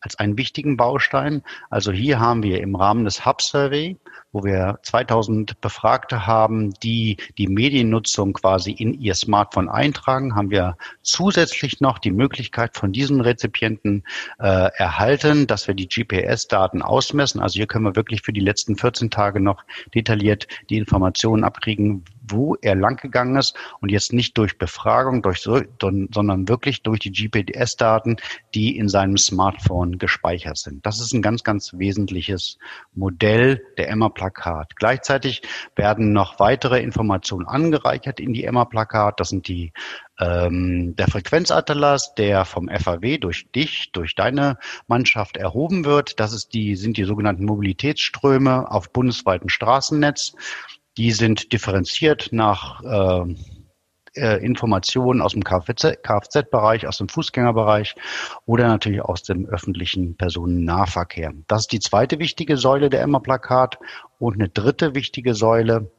als 0.00 0.18
einen 0.18 0.38
wichtigen 0.38 0.76
Baustein. 0.76 1.42
Also 1.70 1.92
hier 1.92 2.20
haben 2.20 2.42
wir 2.42 2.60
im 2.60 2.74
Rahmen 2.74 3.04
des 3.04 3.26
Hub 3.26 3.42
Survey, 3.42 3.98
wo 4.32 4.44
wir 4.44 4.78
2000 4.82 5.60
Befragte 5.60 6.26
haben, 6.26 6.72
die 6.82 7.16
die 7.38 7.48
Mediennutzung 7.48 8.34
quasi 8.34 8.72
in 8.72 8.94
ihr 8.94 9.14
Smartphone 9.14 9.68
eintragen, 9.68 10.34
haben 10.34 10.50
wir 10.50 10.76
zusätzlich 11.02 11.80
noch 11.80 11.98
die 11.98 12.12
Möglichkeit 12.12 12.76
von 12.76 12.92
diesen 12.92 13.20
Rezipienten 13.20 14.04
äh, 14.38 14.70
erhalten, 14.74 15.46
dass 15.46 15.66
wir 15.66 15.74
die 15.74 15.88
GPS-Daten 15.88 16.82
ausmessen. 16.82 17.40
Also 17.40 17.56
hier 17.56 17.66
können 17.66 17.84
wir 17.84 17.96
wirklich 17.96 18.22
für 18.22 18.32
die 18.32 18.40
letzten 18.40 18.76
14 18.76 19.10
Tage 19.10 19.40
noch 19.40 19.64
detailliert 19.94 20.46
die 20.70 20.76
Informationen 20.76 21.44
abkriegen, 21.44 22.04
wo 22.30 22.56
er 22.60 22.74
langgegangen 22.74 23.36
ist 23.36 23.54
und 23.80 23.90
jetzt 23.90 24.12
nicht 24.12 24.36
durch 24.38 24.58
Befragung, 24.58 25.22
durch 25.22 25.40
so, 25.40 25.60
sondern 25.80 26.48
wirklich 26.48 26.82
durch 26.82 27.00
die 27.00 27.12
GPS-Daten, 27.12 28.16
die 28.54 28.76
in 28.76 28.88
seinem 28.88 29.16
Smartphone 29.16 29.98
gespeichert 29.98 30.58
sind. 30.58 30.84
Das 30.84 31.00
ist 31.00 31.12
ein 31.12 31.22
ganz, 31.22 31.44
ganz 31.44 31.72
wesentliches 31.74 32.58
Modell 32.94 33.62
der 33.76 33.90
Emma-Plakat. 33.90 34.76
Gleichzeitig 34.76 35.42
werden 35.76 36.12
noch 36.12 36.38
weitere 36.38 36.82
Informationen 36.82 37.46
angereichert 37.46 38.20
in 38.20 38.32
die 38.32 38.44
Emma-Plakat. 38.44 39.20
Das 39.20 39.30
sind 39.30 39.48
die 39.48 39.72
ähm, 40.20 40.96
der 40.96 41.06
Frequenzatlas, 41.06 42.14
der 42.14 42.44
vom 42.44 42.68
FAW 42.68 43.18
durch 43.18 43.50
dich, 43.52 43.92
durch 43.92 44.14
deine 44.14 44.58
Mannschaft 44.86 45.36
erhoben 45.36 45.84
wird. 45.84 46.18
Das 46.18 46.32
ist 46.32 46.54
die, 46.54 46.76
sind 46.76 46.96
die 46.96 47.04
sogenannten 47.04 47.44
Mobilitätsströme 47.44 48.70
auf 48.70 48.92
bundesweiten 48.92 49.48
Straßennetz. 49.48 50.34
Die 50.98 51.12
sind 51.12 51.52
differenziert 51.52 52.30
nach 52.32 52.82
äh, 52.82 53.34
äh 54.16 54.44
Informationen 54.44 55.22
aus 55.22 55.32
dem 55.32 55.44
Kfz-Bereich, 55.44 56.88
aus 56.88 56.98
dem 56.98 57.08
Fußgängerbereich 57.08 57.94
oder 58.46 58.66
natürlich 58.66 59.00
aus 59.00 59.22
dem 59.22 59.46
öffentlichen 59.46 60.16
Personennahverkehr. 60.16 61.32
Das 61.46 61.62
ist 61.62 61.72
die 61.72 61.78
zweite 61.78 62.18
wichtige 62.18 62.56
Säule 62.56 62.90
der 62.90 63.02
Emma-Plakat. 63.02 63.78
Und 64.18 64.34
eine 64.34 64.48
dritte 64.48 64.96
wichtige 64.96 65.34
Säule 65.34 65.92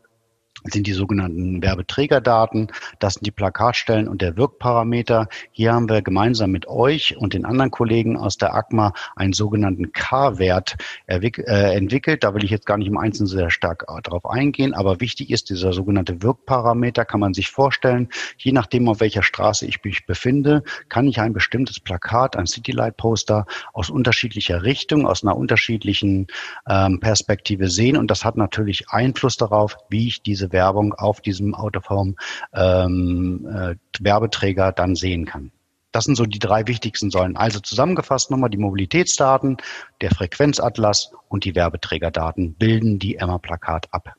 sind 0.65 0.87
die 0.87 0.93
sogenannten 0.93 1.61
Werbeträgerdaten. 1.61 2.71
Das 2.99 3.15
sind 3.15 3.25
die 3.25 3.31
Plakatstellen 3.31 4.07
und 4.07 4.21
der 4.21 4.37
Wirkparameter. 4.37 5.27
Hier 5.51 5.73
haben 5.73 5.89
wir 5.89 6.01
gemeinsam 6.01 6.51
mit 6.51 6.67
euch 6.67 7.17
und 7.17 7.33
den 7.33 7.45
anderen 7.45 7.71
Kollegen 7.71 8.17
aus 8.17 8.37
der 8.37 8.53
ACMA 8.53 8.93
einen 9.15 9.33
sogenannten 9.33 9.91
K-Wert 9.91 10.75
äh, 11.07 11.75
entwickelt. 11.75 12.23
Da 12.23 12.33
will 12.33 12.43
ich 12.43 12.51
jetzt 12.51 12.65
gar 12.65 12.77
nicht 12.77 12.87
im 12.87 12.97
Einzelnen 12.97 13.27
sehr 13.27 13.49
stark 13.49 13.85
äh, 13.87 14.01
darauf 14.01 14.25
eingehen, 14.25 14.73
aber 14.73 14.99
wichtig 14.99 15.29
ist 15.29 15.49
dieser 15.49 15.73
sogenannte 15.73 16.21
Wirkparameter, 16.21 17.05
kann 17.05 17.19
man 17.19 17.33
sich 17.33 17.49
vorstellen. 17.49 18.09
Je 18.37 18.51
nachdem, 18.51 18.89
auf 18.89 18.99
welcher 18.99 19.23
Straße 19.23 19.65
ich 19.65 19.83
mich 19.83 20.05
befinde, 20.05 20.63
kann 20.89 21.07
ich 21.07 21.19
ein 21.19 21.33
bestimmtes 21.33 21.79
Plakat, 21.79 22.35
ein 22.35 22.47
Citylight-Poster 22.47 23.45
aus 23.73 23.89
unterschiedlicher 23.89 24.63
Richtung, 24.63 25.07
aus 25.07 25.23
einer 25.23 25.37
unterschiedlichen 25.37 26.27
ähm, 26.67 26.99
Perspektive 26.99 27.69
sehen. 27.69 27.97
Und 27.97 28.11
das 28.11 28.25
hat 28.25 28.37
natürlich 28.37 28.89
Einfluss 28.89 29.37
darauf, 29.37 29.77
wie 29.89 30.07
ich 30.07 30.21
diese 30.21 30.48
Werbung 30.51 30.93
auf 30.93 31.21
diesem 31.21 31.55
Autoform 31.55 32.15
ähm, 32.53 33.47
äh, 33.51 33.75
Werbeträger 33.99 34.71
dann 34.71 34.95
sehen 34.95 35.25
kann. 35.25 35.51
Das 35.91 36.05
sind 36.05 36.15
so 36.15 36.25
die 36.25 36.39
drei 36.39 36.67
wichtigsten 36.67 37.09
Säulen. 37.09 37.35
Also 37.35 37.59
zusammengefasst 37.59 38.29
nochmal 38.29 38.51
die 38.51 38.57
Mobilitätsdaten, 38.57 39.57
der 40.01 40.11
Frequenzatlas 40.11 41.11
und 41.29 41.45
die 41.45 41.55
Werbeträgerdaten 41.55 42.53
bilden 42.53 42.99
die 42.99 43.15
Emma-Plakat 43.15 43.87
ab. 43.91 44.13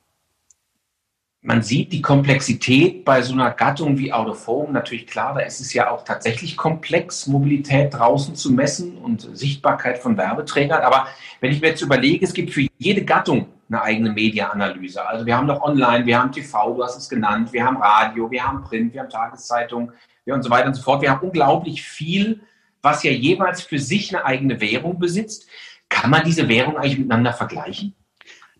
Man 1.43 1.63
sieht 1.63 1.91
die 1.91 2.03
Komplexität 2.03 3.03
bei 3.03 3.23
so 3.23 3.33
einer 3.33 3.49
Gattung 3.49 3.97
wie 3.97 4.13
Autoform 4.13 4.73
natürlich 4.73 5.07
klar. 5.07 5.33
Da 5.33 5.39
ist 5.39 5.59
es 5.59 5.73
ja 5.73 5.89
auch 5.89 6.03
tatsächlich 6.03 6.55
komplex, 6.55 7.25
Mobilität 7.25 7.95
draußen 7.95 8.35
zu 8.35 8.51
messen 8.51 8.95
und 8.97 9.27
Sichtbarkeit 9.35 9.97
von 9.97 10.17
Werbeträgern. 10.17 10.81
Aber 10.81 11.07
wenn 11.39 11.51
ich 11.51 11.59
mir 11.59 11.69
jetzt 11.69 11.81
überlege, 11.81 12.23
es 12.23 12.33
gibt 12.33 12.51
für 12.51 12.67
jede 12.77 13.03
Gattung 13.03 13.47
eine 13.71 13.81
eigene 13.81 14.11
Mediaanalyse. 14.11 15.05
Also 15.05 15.25
wir 15.25 15.37
haben 15.37 15.47
doch 15.47 15.61
Online, 15.61 16.05
wir 16.05 16.19
haben 16.19 16.31
TV, 16.31 16.75
du 16.75 16.83
hast 16.83 16.97
es 16.97 17.07
genannt, 17.07 17.53
wir 17.53 17.65
haben 17.65 17.77
Radio, 17.77 18.29
wir 18.29 18.43
haben 18.43 18.63
Print, 18.63 18.93
wir 18.93 19.01
haben 19.01 19.09
Tageszeitung 19.09 19.91
wir 20.25 20.33
und 20.33 20.43
so 20.43 20.49
weiter 20.49 20.67
und 20.67 20.73
so 20.73 20.81
fort. 20.81 21.01
Wir 21.01 21.11
haben 21.11 21.25
unglaublich 21.25 21.81
viel, 21.81 22.41
was 22.81 23.03
ja 23.03 23.11
jeweils 23.11 23.61
für 23.61 23.79
sich 23.79 24.13
eine 24.13 24.25
eigene 24.25 24.59
Währung 24.59 24.99
besitzt. 24.99 25.47
Kann 25.89 26.09
man 26.09 26.23
diese 26.23 26.47
Währung 26.47 26.77
eigentlich 26.77 26.99
miteinander 26.99 27.33
vergleichen? 27.33 27.95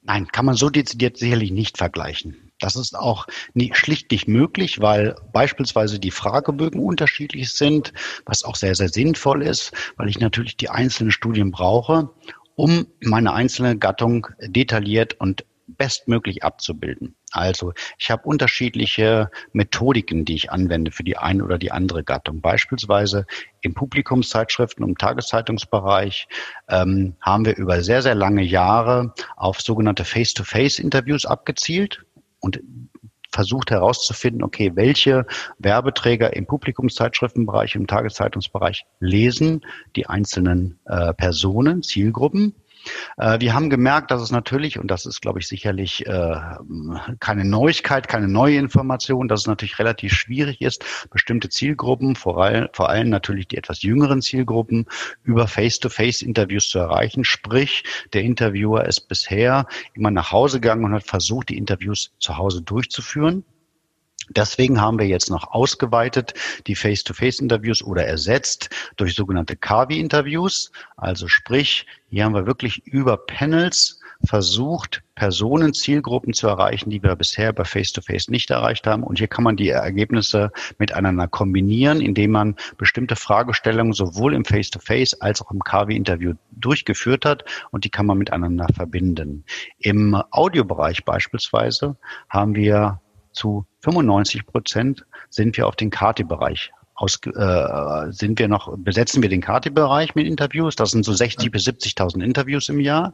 Nein, 0.04 0.28
kann 0.28 0.46
man 0.46 0.56
so 0.56 0.70
dezidiert 0.70 1.18
sicherlich 1.18 1.52
nicht 1.52 1.78
vergleichen. 1.78 2.52
Das 2.60 2.76
ist 2.76 2.96
auch 2.96 3.28
nie, 3.54 3.72
schlicht 3.74 4.12
nicht 4.12 4.28
möglich, 4.28 4.82
weil 4.82 5.16
beispielsweise 5.34 6.00
die 6.00 6.12
Fragebögen 6.12 6.82
unterschiedlich 6.82 7.52
sind, 7.52 7.94
was 8.26 8.44
auch 8.44 8.56
sehr, 8.56 8.76
sehr 8.76 8.90
sinnvoll 8.90 9.44
ist, 9.44 9.72
weil 9.98 10.10
ich 10.10 10.20
natürlich 10.20 10.58
die 10.58 10.70
einzelnen 10.70 11.12
Studien 11.12 11.52
brauche 11.52 12.10
um 12.62 12.86
meine 13.00 13.34
einzelne 13.34 13.76
Gattung 13.76 14.28
detailliert 14.40 15.16
und 15.20 15.46
bestmöglich 15.66 16.44
abzubilden. 16.44 17.16
Also 17.32 17.74
ich 17.98 18.12
habe 18.12 18.22
unterschiedliche 18.26 19.32
Methodiken, 19.52 20.26
die 20.26 20.36
ich 20.36 20.52
anwende 20.52 20.92
für 20.92 21.04
die 21.04 21.18
eine 21.18 21.44
oder 21.44 21.58
die 21.58 21.72
andere 21.72 22.04
Gattung. 22.04 22.40
Beispielsweise 22.40 23.26
im 23.62 23.74
Publikumszeitschriften 23.74 24.86
und 24.86 25.00
Tageszeitungsbereich 25.00 26.28
ähm, 26.70 27.16
haben 27.20 27.46
wir 27.46 27.58
über 27.58 27.82
sehr, 27.82 28.04
sehr 28.04 28.14
lange 28.14 28.44
Jahre 28.44 29.16
auf 29.38 29.60
sogenannte 29.60 30.06
Face-to-Face-Interviews 30.06 31.26
abgezielt. 31.26 32.06
Und 32.42 32.60
versucht 33.32 33.72
herauszufinden, 33.72 34.44
okay, 34.44 34.72
welche 34.76 35.26
Werbeträger 35.58 36.36
im 36.36 36.46
Publikumszeitschriftenbereich, 36.46 37.76
im 37.76 37.88
Tageszeitungsbereich 37.88 38.86
lesen 39.00 39.66
die 39.96 40.08
einzelnen 40.08 40.80
äh, 40.86 41.14
Personen, 41.14 41.84
Zielgruppen 41.84 42.56
wir 43.18 43.54
haben 43.54 43.70
gemerkt, 43.70 44.12
dass 44.12 44.22
es 44.22 44.32
natürlich, 44.32 44.80
und 44.80 44.90
das 44.90 45.06
ist, 45.06 45.22
glaube 45.22 45.40
ich, 45.40 45.48
sicherlich 45.48 46.06
äh, 46.08 46.36
keine 47.20 47.46
Neuigkeit, 47.46 48.08
keine 48.08 48.28
neue 48.28 48.58
Information, 48.58 49.28
dass 49.28 49.42
es 49.42 49.48
natürlich 49.48 49.80
relativ 49.80 50.14
schwierig 50.14 50.62
ist, 50.62 50.84
bestimmte 51.12 51.50
Zielgruppen, 51.50 52.16
vor 52.16 52.44
allem, 52.44 52.70
vor 52.74 52.90
allem 52.90 53.10
natürlich 53.10 53.48
die 53.48 53.58
etwas 53.58 53.84
jüngeren 53.84 54.22
Zielgruppen, 54.22 54.88
über 55.24 55.48
Face-to-Face-Interviews 55.48 56.70
zu 56.70 56.80
erreichen. 56.80 57.24
Sprich, 57.24 57.84
der 58.14 58.24
Interviewer 58.24 58.86
ist 58.86 59.08
bisher 59.08 59.68
immer 59.94 60.12
nach 60.12 60.32
Hause 60.32 60.60
gegangen 60.60 60.86
und 60.86 60.94
hat 60.94 61.04
versucht, 61.04 61.50
die 61.50 61.58
Interviews 61.58 62.12
zu 62.20 62.38
Hause 62.38 62.62
durchzuführen. 62.62 63.44
Deswegen 64.36 64.80
haben 64.80 65.00
wir 65.00 65.08
jetzt 65.08 65.30
noch 65.30 65.52
ausgeweitet 65.52 66.34
die 66.68 66.76
Face-to-Face-Interviews 66.76 67.84
oder 67.84 68.06
ersetzt 68.06 68.70
durch 68.98 69.16
sogenannte 69.16 69.56
Kavi-Interviews. 69.56 70.72
Also 70.96 71.28
sprich, 71.28 71.86
hier 72.10 72.26
haben 72.26 72.36
wir 72.36 72.46
wirklich 72.46 72.86
über 72.86 73.18
Panels 73.18 74.00
versucht, 74.24 75.04
Personen, 75.16 75.74
Zielgruppen 75.74 76.34
zu 76.34 76.48
erreichen, 76.48 76.90
die 76.90 77.02
wir 77.02 77.16
bisher 77.16 77.54
bei 77.54 77.64
Face-to-Face 77.64 78.28
-face 78.28 78.32
nicht 78.32 78.50
erreicht 78.50 78.88
haben. 78.88 79.04
Und 79.04 79.18
hier 79.18 79.28
kann 79.28 79.44
man 79.44 79.56
die 79.56 79.70
Ergebnisse 79.70 80.52
miteinander 80.78 81.28
kombinieren, 81.28 82.02
indem 82.02 82.32
man 82.32 82.56
bestimmte 82.78 83.16
Fragestellungen 83.16 83.94
sowohl 83.94 84.34
im 84.34 84.46
Face-to-Face 84.46 85.16
-face 85.16 85.22
als 85.22 85.42
auch 85.42 85.52
im 85.52 85.60
KW-Interview 85.60 86.34
durchgeführt 86.52 87.26
hat 87.26 87.46
und 87.72 87.84
die 87.84 87.90
kann 87.90 88.06
man 88.06 88.18
miteinander 88.18 88.68
verbinden. 88.74 89.44
Im 89.80 90.16
Audiobereich 90.32 91.04
beispielsweise 91.04 91.98
haben 92.30 92.56
wir 92.56 93.02
zu 93.32 93.66
95 93.82 94.46
Prozent 94.46 95.06
sind 95.30 95.58
wir 95.58 95.68
auf 95.68 95.76
den 95.76 95.90
Kati-Bereich 95.90 96.72
aus, 97.02 97.20
äh, 97.26 98.12
sind 98.12 98.38
wir 98.38 98.48
noch, 98.48 98.78
besetzen 98.78 99.22
wir 99.22 99.30
den 99.30 99.42
Kati-Bereich 99.42 100.14
mit 100.16 100.28
Interviews. 100.28 100.76
Das 100.76 100.92
sind 100.92 101.04
so 101.04 101.14
60 101.14 101.52
bis 101.52 101.68
70.000 101.68 102.24
Interviews 102.24 102.70
im 102.70 102.80
Jahr. 102.80 103.14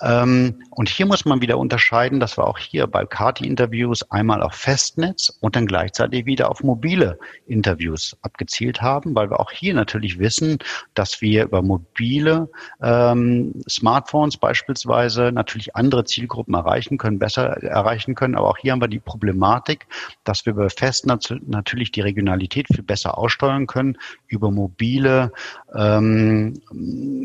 Ähm, 0.00 0.62
und 0.70 0.88
hier 0.88 1.06
muss 1.06 1.24
man 1.24 1.40
wieder 1.40 1.58
unterscheiden, 1.58 2.18
dass 2.18 2.36
wir 2.36 2.46
auch 2.46 2.58
hier 2.58 2.86
bei 2.86 3.04
Kati-Interviews 3.04 4.10
einmal 4.10 4.42
auf 4.42 4.54
Festnetz 4.54 5.36
und 5.40 5.54
dann 5.54 5.66
gleichzeitig 5.66 6.26
wieder 6.26 6.50
auf 6.50 6.62
mobile 6.64 7.18
Interviews 7.46 8.16
abgezielt 8.22 8.82
haben, 8.82 9.14
weil 9.14 9.30
wir 9.30 9.38
auch 9.38 9.52
hier 9.52 9.74
natürlich 9.74 10.18
wissen, 10.18 10.58
dass 10.94 11.20
wir 11.20 11.44
über 11.44 11.62
mobile 11.62 12.48
ähm, 12.82 13.62
Smartphones 13.68 14.36
beispielsweise 14.36 15.30
natürlich 15.32 15.76
andere 15.76 16.04
Zielgruppen 16.04 16.54
erreichen 16.54 16.98
können, 16.98 17.18
besser 17.18 17.62
erreichen 17.62 18.14
können. 18.14 18.34
Aber 18.34 18.48
auch 18.48 18.58
hier 18.58 18.72
haben 18.72 18.80
wir 18.80 18.88
die 18.88 18.98
Problematik, 18.98 19.86
dass 20.24 20.44
wir 20.46 20.52
über 20.52 20.68
Festnetz 20.70 21.32
natürlich 21.46 21.92
die 21.92 22.00
Regionalität 22.00 22.66
viel 22.68 22.82
besser 22.82 23.03
aussteuern 23.10 23.66
können. 23.66 23.98
Über 24.26 24.50
mobile 24.50 25.32
ähm, 25.74 26.60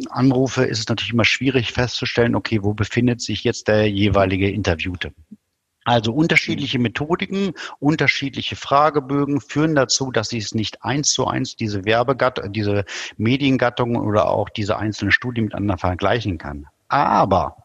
Anrufe 0.09 0.63
ist 0.63 0.79
es 0.79 0.87
natürlich 0.87 1.13
immer 1.13 1.25
schwierig 1.25 1.71
festzustellen, 1.71 2.35
okay, 2.35 2.63
wo 2.63 2.73
befindet 2.73 3.21
sich 3.21 3.43
jetzt 3.43 3.67
der 3.67 3.89
jeweilige 3.89 4.49
Interviewte. 4.49 5.13
Also 5.85 6.13
unterschiedliche 6.13 6.77
Methodiken, 6.77 7.53
unterschiedliche 7.79 8.55
Fragebögen 8.55 9.41
führen 9.41 9.73
dazu, 9.73 10.11
dass 10.11 10.29
sie 10.29 10.37
es 10.37 10.53
nicht 10.53 10.83
eins 10.83 11.13
zu 11.13 11.25
eins 11.25 11.55
diese 11.55 11.83
Werbegattung, 11.85 12.51
diese 12.53 12.85
Mediengattungen 13.17 13.99
oder 13.99 14.29
auch 14.29 14.49
diese 14.49 14.77
einzelnen 14.77 15.11
Studien 15.11 15.45
miteinander 15.45 15.77
vergleichen 15.77 16.37
kann. 16.37 16.67
Aber 16.89 17.57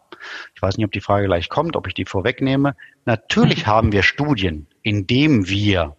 ich 0.55 0.63
weiß 0.63 0.77
nicht, 0.77 0.87
ob 0.87 0.93
die 0.93 1.01
Frage 1.01 1.27
gleich 1.27 1.49
kommt, 1.49 1.77
ob 1.77 1.87
ich 1.87 1.95
die 1.95 2.05
vorwegnehme. 2.05 2.75
Natürlich 3.05 3.67
haben 3.67 3.93
wir 3.93 4.03
Studien, 4.03 4.67
in 4.83 5.07
denen 5.07 5.49
wir 5.49 5.97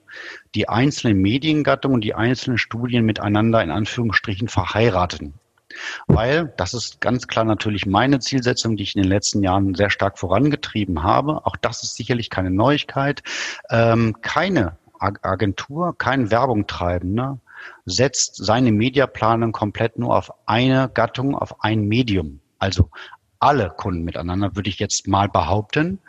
die 0.54 0.70
einzelnen 0.70 1.22
Mediengattungen, 1.22 2.02
die 2.02 2.16
einzelnen 2.16 2.58
Studien 2.58 3.06
miteinander 3.06 3.62
in 3.62 3.72
Anführungsstrichen 3.72 4.48
verheiraten. 4.48 5.34
Weil, 6.08 6.54
das 6.58 6.74
ist 6.74 7.02
ganz 7.02 7.28
klar 7.28 7.44
natürlich 7.44 7.86
meine 7.86 8.20
Zielsetzung, 8.20 8.78
die 8.78 8.84
ich 8.84 8.96
in 8.96 9.02
den 9.02 9.10
letzten 9.10 9.44
Jahren 9.44 9.76
sehr 9.76 9.90
stark 9.90 10.18
vorangetrieben 10.18 11.04
habe. 11.04 11.46
Auch 11.46 11.58
das 11.58 11.84
ist 11.84 11.96
sicherlich 11.96 12.30
keine 12.30 12.52
Neuigkeit. 12.52 13.24
Ähm, 13.70 14.16
keine 14.22 14.78
Agentur, 15.00 15.98
kein 15.98 16.32
Werbung 16.32 16.68
treibender 16.68 17.40
setzt 17.86 18.36
seine 18.38 18.72
Mediaplanung 18.72 19.52
komplett 19.52 19.98
nur 19.98 20.16
auf 20.16 20.32
eine 20.46 20.90
Gattung, 20.94 21.36
auf 21.36 21.64
ein 21.64 21.88
Medium. 21.88 22.40
Also 22.60 22.90
alle 23.46 23.70
Kunden 23.70 24.04
miteinander, 24.04 24.56
würde 24.56 24.70
ich 24.70 24.80
jetzt 24.80 25.08
mal 25.08 25.30
behaupten, 25.30 26.00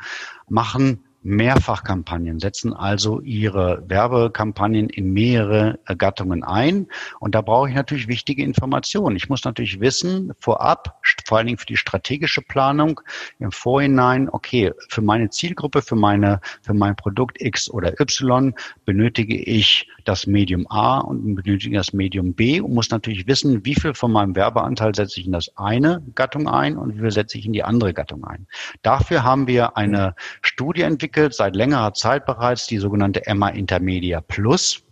machen 0.49 1.06
Mehrfachkampagnen, 1.27 2.39
setzen 2.39 2.73
also 2.73 3.21
ihre 3.21 3.83
Werbekampagnen 3.89 4.89
in 4.89 5.13
mehrere 5.13 5.81
Gattungen 5.99 6.45
ein. 6.45 6.87
Und 7.19 7.35
da 7.35 7.43
brauche 7.43 7.69
ich 7.69 7.75
natürlich 7.75 8.07
wichtige 8.07 8.45
Informationen. 8.45 9.17
Ich 9.17 9.29
muss 9.29 9.45
natürlich 9.45 9.81
wissen, 9.81 10.33
vorab, 10.39 11.01
vor 11.27 11.39
allen 11.39 11.49
Dingen 11.49 11.59
für 11.59 11.67
die 11.67 11.77
strategische 11.77 12.43
Planung, 12.43 13.01
im 13.41 13.51
Vorhinein, 13.51 14.29
okay, 14.31 14.73
für 14.89 15.03
meine 15.03 15.29
Zielgruppe, 15.31 15.83
für 15.83 15.97
meine, 15.97 16.41
für 16.63 16.75
mein 16.75 16.95
Produkt 16.95 17.41
X 17.41 17.69
oder 17.69 18.01
Y 18.01 18.55
benötige 18.85 19.37
ich 19.37 19.89
das 20.05 20.29
Medium 20.29 20.67
A 20.71 20.99
und 20.99 21.35
benötige 21.35 21.77
das 21.77 21.93
Medium 21.93 22.35
B 22.35 22.61
und 22.61 22.73
muss 22.73 22.91
natürlich 22.91 23.27
wissen, 23.27 23.65
wie 23.65 23.75
viel 23.75 23.95
von 23.95 24.13
meinem 24.13 24.37
Werbeanteil 24.37 24.95
setze 24.95 25.19
ich 25.19 25.27
in 25.27 25.33
das 25.33 25.51
eine 25.57 26.05
Gattung 26.15 26.49
ein 26.49 26.77
und 26.79 26.95
wie 26.95 27.01
viel 27.01 27.11
setze 27.11 27.37
ich 27.37 27.47
in 27.47 27.53
die 27.53 27.65
andere 27.65 27.93
Gattung 27.93 28.25
ein. 28.25 28.47
Dafür 28.83 29.25
haben 29.25 29.49
wir 29.49 29.77
eine 29.77 30.15
Studie 30.43 30.83
entwickelt, 30.83 31.16
entwickelt, 31.17 31.35
seit 31.35 31.57
längerer 31.57 31.95
Zeit 31.95 32.27
bereits, 32.27 32.67
die 32.67 32.79
sogenannte 32.79 33.27
Emma 33.27 33.49
Intermedia 33.49 34.21
Plus, 34.21 34.83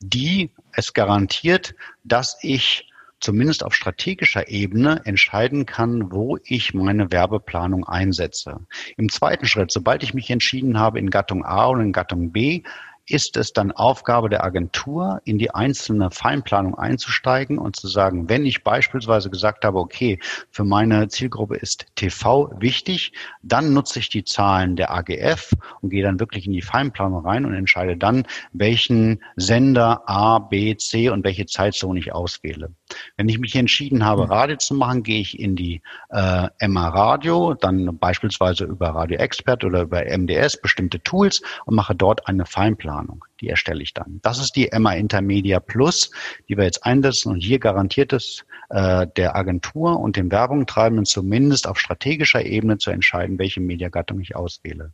die 0.00 0.50
es 0.72 0.94
garantiert, 0.94 1.74
dass 2.04 2.38
ich 2.40 2.90
zumindest 3.20 3.64
auf 3.64 3.74
strategischer 3.74 4.48
Ebene 4.48 5.02
entscheiden 5.04 5.66
kann, 5.66 6.10
wo 6.10 6.38
ich 6.44 6.74
meine 6.74 7.12
Werbeplanung 7.12 7.84
einsetze. 7.86 8.66
Im 8.96 9.08
zweiten 9.08 9.46
Schritt, 9.46 9.70
sobald 9.70 10.02
ich 10.02 10.14
mich 10.14 10.30
entschieden 10.30 10.78
habe, 10.78 10.98
in 10.98 11.10
Gattung 11.10 11.44
A 11.44 11.68
oder 11.68 11.82
in 11.82 11.92
Gattung 11.92 12.32
B 12.32 12.62
ist 13.06 13.36
es 13.36 13.52
dann 13.52 13.72
Aufgabe 13.72 14.28
der 14.28 14.44
Agentur, 14.44 15.20
in 15.24 15.38
die 15.38 15.54
einzelne 15.54 16.10
Feinplanung 16.10 16.74
einzusteigen 16.76 17.58
und 17.58 17.76
zu 17.76 17.88
sagen, 17.88 18.28
wenn 18.28 18.46
ich 18.46 18.64
beispielsweise 18.64 19.30
gesagt 19.30 19.64
habe, 19.64 19.78
okay, 19.78 20.18
für 20.50 20.64
meine 20.64 21.08
Zielgruppe 21.08 21.56
ist 21.56 21.86
TV 21.96 22.50
wichtig, 22.58 23.12
dann 23.42 23.72
nutze 23.72 23.98
ich 23.98 24.08
die 24.08 24.24
Zahlen 24.24 24.76
der 24.76 24.92
AGF 24.92 25.52
und 25.80 25.90
gehe 25.90 26.02
dann 26.02 26.20
wirklich 26.20 26.46
in 26.46 26.52
die 26.52 26.62
Feinplanung 26.62 27.24
rein 27.24 27.44
und 27.44 27.54
entscheide 27.54 27.96
dann, 27.96 28.26
welchen 28.52 29.22
Sender 29.36 30.08
A, 30.08 30.38
B, 30.38 30.76
C 30.76 31.10
und 31.10 31.24
welche 31.24 31.46
Zeitzone 31.46 31.98
ich 31.98 32.12
auswähle. 32.12 32.72
Wenn 33.16 33.28
ich 33.28 33.38
mich 33.38 33.54
entschieden 33.54 34.04
habe, 34.04 34.30
Radio 34.30 34.56
zu 34.56 34.74
machen, 34.74 35.02
gehe 35.02 35.20
ich 35.20 35.38
in 35.38 35.56
die 35.56 35.82
äh, 36.10 36.48
MA 36.68 36.88
Radio, 36.88 37.54
dann 37.54 37.98
beispielsweise 37.98 38.64
über 38.64 38.88
Radio 38.88 39.18
Expert 39.18 39.64
oder 39.64 39.82
über 39.82 40.04
MDS 40.04 40.60
bestimmte 40.60 41.02
Tools 41.02 41.42
und 41.66 41.74
mache 41.74 41.94
dort 41.94 42.26
eine 42.28 42.46
Feinplanung. 42.46 42.94
Planung. 42.94 43.24
Die 43.40 43.48
erstelle 43.48 43.82
ich 43.82 43.94
dann. 43.94 44.20
Das 44.22 44.38
ist 44.38 44.56
die 44.56 44.70
Emma 44.70 44.92
Intermedia 44.92 45.58
Plus, 45.60 46.10
die 46.48 46.56
wir 46.56 46.64
jetzt 46.64 46.84
einsetzen. 46.84 47.32
Und 47.32 47.40
hier 47.40 47.58
garantiert 47.58 48.12
es 48.12 48.44
äh, 48.70 49.06
der 49.16 49.36
Agentur 49.36 49.98
und 49.98 50.16
dem 50.16 50.30
Werbungtreibenden 50.30 51.04
zumindest 51.04 51.66
auf 51.66 51.78
strategischer 51.78 52.44
Ebene 52.44 52.78
zu 52.78 52.90
entscheiden, 52.90 53.38
welche 53.38 53.60
Mediagattung 53.60 54.20
ich 54.20 54.36
auswähle. 54.36 54.92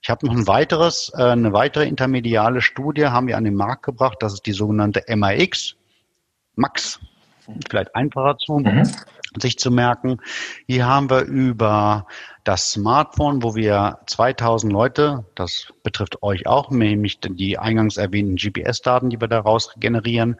Ich 0.00 0.10
habe 0.10 0.26
noch 0.26 0.34
ein 0.34 0.46
weiteres, 0.46 1.12
äh, 1.16 1.22
eine 1.22 1.52
weitere 1.52 1.86
intermediale 1.86 2.60
Studie 2.60 3.06
haben 3.06 3.26
wir 3.26 3.36
an 3.36 3.44
den 3.44 3.56
Markt 3.56 3.84
gebracht. 3.84 4.18
Das 4.20 4.34
ist 4.34 4.46
die 4.46 4.52
sogenannte 4.52 5.02
MAX. 5.16 5.76
Max, 6.56 7.00
vielleicht 7.68 7.94
einfacher 7.94 8.36
zu, 8.38 8.58
mhm. 8.58 8.88
sich 9.38 9.58
zu 9.58 9.70
merken. 9.70 10.18
Hier 10.66 10.86
haben 10.86 11.10
wir 11.10 11.22
über 11.22 12.06
das 12.44 12.72
Smartphone, 12.72 13.42
wo 13.42 13.54
wir 13.54 13.98
2000 14.06 14.70
Leute, 14.70 15.24
das 15.34 15.72
betrifft 15.82 16.22
euch 16.22 16.46
auch, 16.46 16.70
nämlich 16.70 17.18
die 17.20 17.58
eingangs 17.58 17.96
erwähnten 17.96 18.36
GPS-Daten, 18.36 19.08
die 19.08 19.20
wir 19.20 19.28
daraus 19.28 19.72
generieren. 19.78 20.36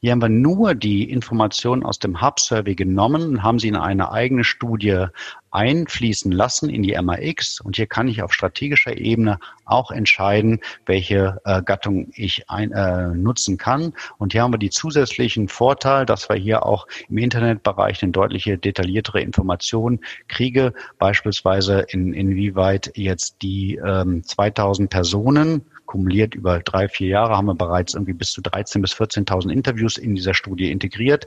Hier 0.00 0.12
haben 0.12 0.22
wir 0.22 0.28
nur 0.28 0.76
die 0.76 1.10
Informationen 1.10 1.84
aus 1.84 1.98
dem 1.98 2.22
Hub-Survey 2.22 2.76
genommen 2.76 3.22
und 3.22 3.42
haben 3.42 3.58
sie 3.58 3.68
in 3.68 3.76
eine 3.76 4.12
eigene 4.12 4.44
Studie 4.44 5.06
einfließen 5.50 6.30
lassen 6.30 6.68
in 6.68 6.82
die 6.82 6.96
MAX. 7.00 7.60
Und 7.60 7.76
hier 7.76 7.86
kann 7.86 8.06
ich 8.06 8.22
auf 8.22 8.34
strategischer 8.34 8.96
Ebene 8.96 9.38
auch 9.64 9.90
entscheiden, 9.90 10.60
welche 10.86 11.40
äh, 11.44 11.62
Gattung 11.62 12.10
ich 12.14 12.48
ein, 12.50 12.70
äh, 12.72 13.08
nutzen 13.08 13.56
kann. 13.56 13.94
Und 14.18 14.32
hier 14.32 14.42
haben 14.42 14.52
wir 14.52 14.58
die 14.58 14.70
zusätzlichen 14.70 15.48
Vorteil, 15.48 16.04
dass 16.04 16.28
wir 16.28 16.36
hier 16.36 16.66
auch 16.66 16.86
im 17.08 17.18
Internetbereich 17.18 18.02
eine 18.02 18.12
deutliche 18.12 18.58
detailliertere 18.58 19.20
Information 19.20 20.00
kriege, 20.28 20.74
beispielsweise 20.98 21.47
beispielsweise 21.48 21.86
in, 21.88 22.12
inwieweit 22.12 22.92
jetzt 22.94 23.40
die 23.42 23.74
ähm, 23.76 24.22
2000 24.22 24.90
Personen 24.90 25.62
kumuliert 25.86 26.34
über 26.34 26.58
drei, 26.58 26.88
vier 26.88 27.08
Jahre 27.08 27.34
haben 27.34 27.46
wir 27.46 27.54
bereits 27.54 27.94
irgendwie 27.94 28.12
bis 28.12 28.32
zu 28.32 28.42
13.000 28.42 28.82
bis 28.82 28.92
14.000 28.92 29.50
Interviews 29.50 29.96
in 29.96 30.14
dieser 30.14 30.34
Studie 30.34 30.70
integriert. 30.70 31.26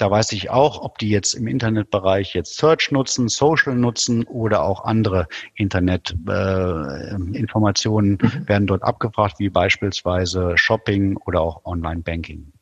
Da 0.00 0.10
weiß 0.10 0.32
ich 0.32 0.50
auch, 0.50 0.82
ob 0.82 0.98
die 0.98 1.10
jetzt 1.10 1.34
im 1.34 1.46
Internetbereich 1.46 2.34
jetzt 2.34 2.56
Search 2.56 2.90
nutzen, 2.90 3.28
Social 3.28 3.76
nutzen 3.76 4.24
oder 4.24 4.64
auch 4.64 4.82
andere 4.84 5.28
Internetinformationen 5.54 8.18
äh, 8.18 8.26
mhm. 8.26 8.48
werden 8.48 8.66
dort 8.66 8.82
abgefragt, 8.82 9.36
wie 9.38 9.50
beispielsweise 9.50 10.58
Shopping 10.58 11.16
oder 11.18 11.42
auch 11.42 11.64
Online-Banking. 11.64 12.52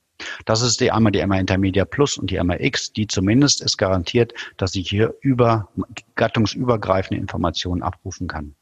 Das 0.44 0.62
ist 0.62 0.80
die 0.80 0.90
einmal 0.90 1.12
die 1.12 1.24
MA 1.24 1.38
Intermedia 1.38 1.84
Plus 1.84 2.18
und 2.18 2.30
die 2.30 2.42
MA 2.42 2.56
X, 2.58 2.92
die 2.92 3.06
zumindest 3.06 3.62
es 3.62 3.76
garantiert, 3.76 4.34
dass 4.56 4.74
ich 4.74 4.88
hier 4.88 5.14
über 5.20 5.68
gattungsübergreifende 6.16 7.20
Informationen 7.20 7.82
abrufen 7.82 8.26
kann. 8.26 8.54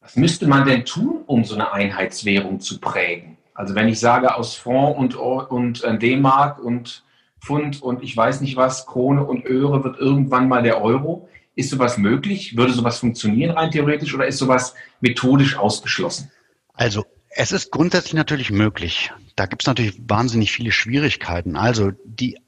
Was 0.00 0.16
müsste 0.16 0.46
man 0.46 0.66
denn 0.66 0.84
tun, 0.84 1.22
um 1.26 1.44
so 1.44 1.54
eine 1.54 1.72
Einheitswährung 1.72 2.60
zu 2.60 2.80
prägen? 2.80 3.36
Also 3.54 3.74
wenn 3.74 3.88
ich 3.88 3.98
sage, 3.98 4.34
aus 4.34 4.54
Fonds 4.54 4.98
und, 4.98 5.16
und 5.16 5.82
äh, 5.82 5.98
D-Mark 5.98 6.60
und 6.60 7.02
Pfund 7.40 7.82
und 7.82 8.02
ich 8.02 8.16
weiß 8.16 8.40
nicht 8.40 8.56
was, 8.56 8.86
Krone 8.86 9.24
und 9.24 9.44
Öre 9.44 9.82
wird 9.84 9.98
irgendwann 9.98 10.48
mal 10.48 10.62
der 10.62 10.80
Euro. 10.82 11.28
Ist 11.54 11.70
sowas 11.70 11.98
möglich? 11.98 12.56
Würde 12.56 12.72
sowas 12.72 13.00
funktionieren 13.00 13.50
rein 13.50 13.70
theoretisch 13.70 14.14
oder 14.14 14.26
ist 14.26 14.38
sowas 14.38 14.74
methodisch 15.00 15.56
ausgeschlossen? 15.56 16.30
Also 16.74 17.04
es 17.30 17.52
ist 17.52 17.70
grundsätzlich 17.70 18.14
natürlich 18.14 18.50
möglich. 18.50 19.12
Da 19.36 19.46
gibt 19.46 19.62
es 19.62 19.66
natürlich 19.66 19.98
wahnsinnig 20.08 20.52
viele 20.52 20.72
Schwierigkeiten. 20.72 21.56
Also 21.56 21.92
die 22.04 22.38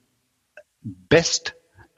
beste 0.83 1.55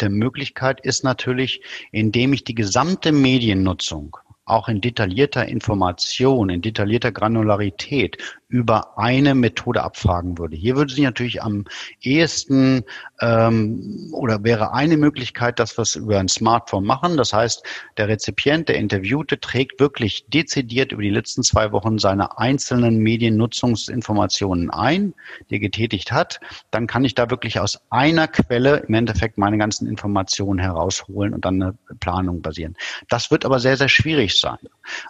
Möglichkeit 0.08 0.80
ist 0.80 1.04
natürlich, 1.04 1.62
indem 1.92 2.32
ich 2.32 2.44
die 2.44 2.54
gesamte 2.54 3.12
Mediennutzung 3.12 4.16
auch 4.44 4.68
in 4.68 4.80
detaillierter 4.80 5.46
Information, 5.46 6.50
in 6.50 6.62
detaillierter 6.62 7.12
Granularität 7.12 8.18
über 8.52 8.98
eine 8.98 9.34
Methode 9.34 9.82
abfragen 9.82 10.36
würde. 10.36 10.56
Hier 10.56 10.76
würde 10.76 10.92
sich 10.92 11.02
natürlich 11.02 11.42
am 11.42 11.64
ehesten 12.02 12.84
ähm, 13.22 14.10
oder 14.12 14.44
wäre 14.44 14.74
eine 14.74 14.98
Möglichkeit, 14.98 15.58
dass 15.58 15.78
wir 15.78 15.82
es 15.82 15.96
über 15.96 16.18
ein 16.18 16.28
Smartphone 16.28 16.84
machen. 16.84 17.16
Das 17.16 17.32
heißt, 17.32 17.64
der 17.96 18.08
Rezipient, 18.08 18.68
der 18.68 18.76
Interviewte, 18.76 19.40
trägt 19.40 19.80
wirklich 19.80 20.26
dezidiert 20.28 20.92
über 20.92 21.00
die 21.00 21.08
letzten 21.08 21.42
zwei 21.42 21.72
Wochen 21.72 21.98
seine 21.98 22.36
einzelnen 22.36 22.98
Mediennutzungsinformationen 22.98 24.68
ein, 24.68 25.14
die 25.48 25.54
er 25.54 25.60
getätigt 25.60 26.12
hat. 26.12 26.38
Dann 26.70 26.86
kann 26.86 27.06
ich 27.06 27.14
da 27.14 27.30
wirklich 27.30 27.58
aus 27.58 27.80
einer 27.88 28.28
Quelle 28.28 28.84
im 28.86 28.92
Endeffekt 28.92 29.38
meine 29.38 29.56
ganzen 29.56 29.88
Informationen 29.88 30.58
herausholen 30.58 31.32
und 31.32 31.46
dann 31.46 31.62
eine 31.62 31.74
Planung 32.00 32.42
basieren. 32.42 32.76
Das 33.08 33.30
wird 33.30 33.46
aber 33.46 33.60
sehr, 33.60 33.78
sehr 33.78 33.88
schwierig 33.88 34.38
sein, 34.38 34.58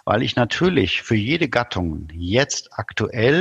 weil 0.05 0.23
ich 0.23 0.37
natürlich 0.37 1.01
für 1.01 1.15
jede 1.15 1.49
Gattung 1.49 2.07
jetzt 2.13 2.69
aktuell 2.71 3.32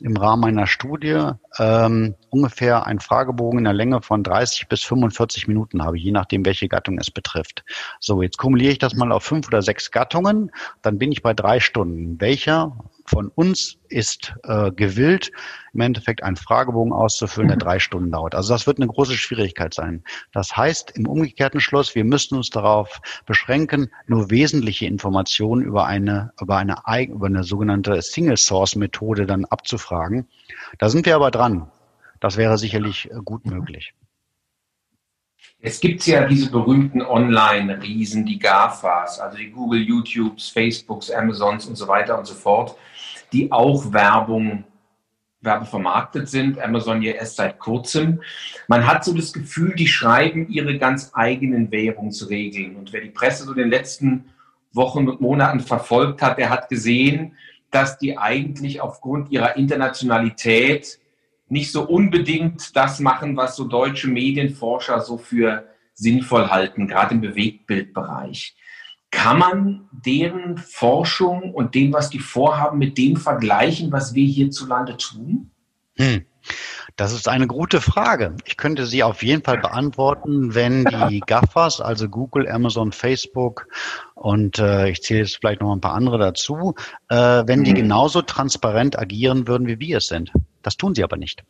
im 0.00 0.16
Rahmen 0.16 0.44
einer 0.44 0.66
Studie 0.66 1.32
ähm, 1.58 2.14
ungefähr 2.30 2.86
einen 2.86 3.00
Fragebogen 3.00 3.58
in 3.58 3.64
der 3.64 3.72
Länge 3.72 4.02
von 4.02 4.22
30 4.22 4.68
bis 4.68 4.82
45 4.82 5.48
Minuten 5.48 5.82
habe, 5.82 5.98
je 5.98 6.12
nachdem, 6.12 6.44
welche 6.44 6.68
Gattung 6.68 6.98
es 6.98 7.10
betrifft. 7.10 7.64
So, 7.98 8.22
jetzt 8.22 8.38
kumuliere 8.38 8.72
ich 8.72 8.78
das 8.78 8.94
mal 8.94 9.12
auf 9.12 9.24
fünf 9.24 9.48
oder 9.48 9.62
sechs 9.62 9.90
Gattungen, 9.90 10.50
dann 10.82 10.98
bin 10.98 11.12
ich 11.12 11.22
bei 11.22 11.34
drei 11.34 11.60
Stunden. 11.60 12.20
Welcher 12.20 12.76
von 13.06 13.28
uns 13.34 13.76
ist 13.88 14.34
äh, 14.44 14.70
gewillt, 14.70 15.32
im 15.72 15.80
Endeffekt 15.80 16.22
einen 16.22 16.36
Fragebogen 16.36 16.92
auszufüllen, 16.92 17.48
der 17.48 17.56
drei 17.56 17.78
Stunden 17.80 18.10
dauert. 18.10 18.34
Also 18.34 18.54
das 18.54 18.66
wird 18.66 18.78
eine 18.78 18.86
große 18.86 19.14
Schwierigkeit 19.14 19.74
sein. 19.74 20.04
Das 20.32 20.56
heißt 20.56 20.92
im 20.92 21.06
umgekehrten 21.06 21.60
Schluss, 21.60 21.94
wir 21.94 22.04
müssen 22.04 22.36
uns 22.36 22.50
darauf 22.50 23.00
beschränken, 23.26 23.90
nur 24.06 24.30
wesentliche 24.30 24.86
Informationen 24.86 25.62
über 25.62 25.86
eine, 25.86 26.32
über 26.40 26.56
eine, 26.56 26.76
über 27.08 27.26
eine 27.26 27.44
sogenannte 27.44 28.00
Single-Source-Methode 28.00 29.26
dann 29.26 29.44
abzufragen. 29.44 30.28
Da 30.78 30.88
sind 30.88 31.04
wir 31.06 31.16
aber 31.16 31.30
dran. 31.30 31.68
Das 32.20 32.36
wäre 32.36 32.58
sicherlich 32.58 33.10
äh, 33.10 33.14
gut 33.24 33.46
möglich. 33.46 33.94
Es 35.58 35.80
gibt 35.80 36.06
ja 36.06 36.26
diese 36.26 36.50
berühmten 36.50 37.02
Online-Riesen, 37.02 38.24
die 38.24 38.38
GAFAs, 38.38 39.18
also 39.20 39.36
die 39.36 39.50
Google, 39.50 39.80
YouTubes, 39.80 40.48
Facebooks, 40.48 41.10
Amazons 41.10 41.66
und 41.66 41.76
so 41.76 41.88
weiter 41.88 42.18
und 42.18 42.26
so 42.26 42.34
fort 42.34 42.76
die 43.32 43.52
auch 43.52 43.92
Werbung 43.92 44.64
werbevermarktet 45.40 46.28
sind. 46.28 46.60
Amazon 46.60 47.02
ja 47.02 47.12
erst 47.12 47.36
seit 47.36 47.58
kurzem. 47.58 48.20
Man 48.68 48.86
hat 48.86 49.04
so 49.04 49.14
das 49.14 49.32
Gefühl, 49.32 49.74
die 49.74 49.86
schreiben 49.86 50.48
ihre 50.48 50.78
ganz 50.78 51.12
eigenen 51.14 51.70
Währungsregeln. 51.70 52.76
Und 52.76 52.92
wer 52.92 53.00
die 53.00 53.10
Presse 53.10 53.44
so 53.44 53.52
in 53.52 53.58
den 53.58 53.70
letzten 53.70 54.26
Wochen 54.72 55.08
und 55.08 55.20
Monaten 55.20 55.60
verfolgt 55.60 56.22
hat, 56.22 56.38
der 56.38 56.50
hat 56.50 56.68
gesehen, 56.68 57.36
dass 57.70 57.98
die 57.98 58.18
eigentlich 58.18 58.80
aufgrund 58.80 59.30
ihrer 59.30 59.56
Internationalität 59.56 60.99
nicht 61.50 61.72
so 61.72 61.82
unbedingt 61.82 62.74
das 62.76 63.00
machen, 63.00 63.36
was 63.36 63.56
so 63.56 63.64
deutsche 63.64 64.08
Medienforscher 64.08 65.00
so 65.00 65.18
für 65.18 65.68
sinnvoll 65.94 66.48
halten, 66.48 66.86
gerade 66.86 67.14
im 67.14 67.20
Bewegtbildbereich. 67.20 68.56
Kann 69.10 69.38
man 69.38 69.88
deren 69.90 70.56
Forschung 70.56 71.52
und 71.52 71.74
dem, 71.74 71.92
was 71.92 72.10
die 72.10 72.20
vorhaben, 72.20 72.78
mit 72.78 72.96
dem 72.96 73.16
vergleichen, 73.16 73.90
was 73.90 74.14
wir 74.14 74.24
hierzulande 74.24 74.96
tun? 74.96 75.50
Hm. 75.96 76.24
Das 77.00 77.14
ist 77.14 77.28
eine 77.28 77.46
gute 77.46 77.80
Frage. 77.80 78.36
Ich 78.44 78.58
könnte 78.58 78.84
sie 78.84 79.02
auf 79.02 79.22
jeden 79.22 79.42
Fall 79.42 79.56
beantworten, 79.56 80.54
wenn 80.54 80.84
die 80.84 81.20
GAFAs, 81.26 81.80
also 81.80 82.10
Google, 82.10 82.46
Amazon, 82.46 82.92
Facebook 82.92 83.68
und 84.14 84.58
äh, 84.58 84.90
ich 84.90 85.00
zähle 85.00 85.20
jetzt 85.20 85.38
vielleicht 85.38 85.62
noch 85.62 85.72
ein 85.72 85.80
paar 85.80 85.94
andere 85.94 86.18
dazu, 86.18 86.74
äh, 87.08 87.16
wenn 87.16 87.64
die 87.64 87.70
mhm. 87.70 87.76
genauso 87.76 88.20
transparent 88.20 88.98
agieren 88.98 89.48
würden, 89.48 89.66
wie 89.66 89.80
wir 89.80 89.96
es 89.96 90.08
sind. 90.08 90.30
Das 90.60 90.76
tun 90.76 90.94
sie 90.94 91.02
aber 91.02 91.16
nicht. 91.16 91.42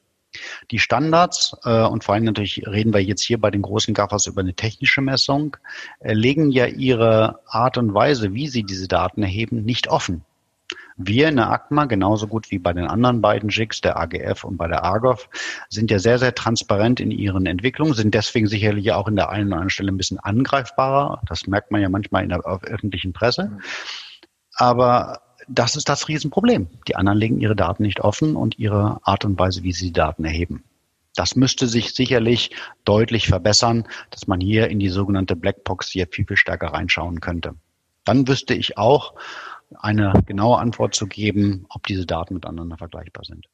Die 0.70 0.78
Standards, 0.78 1.56
äh, 1.64 1.82
und 1.82 2.04
vor 2.04 2.14
allem 2.14 2.22
natürlich 2.22 2.64
reden 2.68 2.94
wir 2.94 3.02
jetzt 3.02 3.22
hier 3.22 3.40
bei 3.40 3.50
den 3.50 3.62
großen 3.62 3.92
Gaffers 3.92 4.28
über 4.28 4.42
eine 4.42 4.54
technische 4.54 5.00
Messung, 5.00 5.56
äh, 5.98 6.12
legen 6.12 6.52
ja 6.52 6.66
ihre 6.66 7.40
Art 7.48 7.76
und 7.76 7.92
Weise, 7.92 8.34
wie 8.34 8.46
sie 8.46 8.62
diese 8.62 8.86
Daten 8.86 9.24
erheben, 9.24 9.64
nicht 9.64 9.88
offen. 9.88 10.24
Wir 11.02 11.28
in 11.28 11.36
der 11.36 11.50
ACMA, 11.50 11.86
genauso 11.86 12.26
gut 12.26 12.50
wie 12.50 12.58
bei 12.58 12.74
den 12.74 12.86
anderen 12.86 13.22
beiden 13.22 13.48
JIGs, 13.48 13.80
der 13.80 13.98
AGF 13.98 14.44
und 14.44 14.58
bei 14.58 14.68
der 14.68 14.84
ARGOV, 14.84 15.28
sind 15.70 15.90
ja 15.90 15.98
sehr, 15.98 16.18
sehr 16.18 16.34
transparent 16.34 17.00
in 17.00 17.10
ihren 17.10 17.46
Entwicklungen, 17.46 17.94
sind 17.94 18.14
deswegen 18.14 18.46
sicherlich 18.46 18.92
auch 18.92 19.08
in 19.08 19.16
der 19.16 19.30
einen 19.30 19.46
oder 19.46 19.56
anderen 19.56 19.70
Stelle 19.70 19.92
ein 19.92 19.96
bisschen 19.96 20.18
angreifbarer. 20.18 21.22
Das 21.26 21.46
merkt 21.46 21.70
man 21.70 21.80
ja 21.80 21.88
manchmal 21.88 22.22
in 22.22 22.28
der 22.28 22.40
öffentlichen 22.40 23.14
Presse. 23.14 23.58
Aber 24.54 25.22
das 25.48 25.74
ist 25.74 25.88
das 25.88 26.06
Riesenproblem. 26.08 26.68
Die 26.86 26.96
anderen 26.96 27.18
legen 27.18 27.40
ihre 27.40 27.56
Daten 27.56 27.82
nicht 27.82 28.00
offen 28.00 28.36
und 28.36 28.58
ihre 28.58 29.00
Art 29.02 29.24
und 29.24 29.38
Weise, 29.38 29.62
wie 29.62 29.72
sie 29.72 29.86
die 29.86 29.92
Daten 29.92 30.24
erheben. 30.24 30.64
Das 31.14 31.34
müsste 31.34 31.66
sich 31.66 31.94
sicherlich 31.94 32.50
deutlich 32.84 33.26
verbessern, 33.26 33.88
dass 34.10 34.26
man 34.26 34.40
hier 34.40 34.68
in 34.68 34.78
die 34.78 34.90
sogenannte 34.90 35.34
Blackbox 35.34 35.88
hier 35.88 36.06
viel, 36.06 36.26
viel 36.26 36.36
stärker 36.36 36.68
reinschauen 36.68 37.20
könnte. 37.20 37.54
Dann 38.04 38.28
wüsste 38.28 38.54
ich 38.54 38.78
auch 38.78 39.14
eine 39.78 40.12
genaue 40.26 40.59
Antwort 40.59 40.94
zu 40.94 41.06
geben, 41.06 41.66
ob 41.68 41.87
diese 41.87 42.06
Daten 42.06 42.35
miteinander 42.35 42.76
vergleichbar 42.76 43.24
sind. 43.24 43.46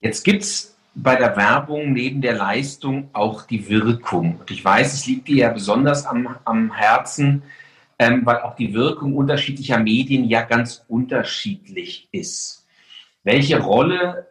Jetzt 0.00 0.24
gibt 0.24 0.42
es 0.42 0.76
bei 0.94 1.16
der 1.16 1.36
Werbung 1.36 1.92
neben 1.92 2.20
der 2.20 2.34
Leistung 2.34 3.10
auch 3.12 3.46
die 3.46 3.68
Wirkung. 3.68 4.38
Und 4.40 4.50
ich 4.50 4.64
weiß, 4.64 4.92
es 4.94 5.06
liegt 5.06 5.28
dir 5.28 5.36
ja 5.36 5.48
besonders 5.50 6.06
am, 6.06 6.36
am 6.44 6.72
Herzen, 6.72 7.42
ähm, 7.98 8.24
weil 8.24 8.40
auch 8.40 8.56
die 8.56 8.74
Wirkung 8.74 9.14
unterschiedlicher 9.16 9.78
Medien 9.78 10.24
ja 10.24 10.42
ganz 10.42 10.84
unterschiedlich 10.88 12.08
ist. 12.12 12.66
Welche 13.22 13.60
Rolle 13.60 14.28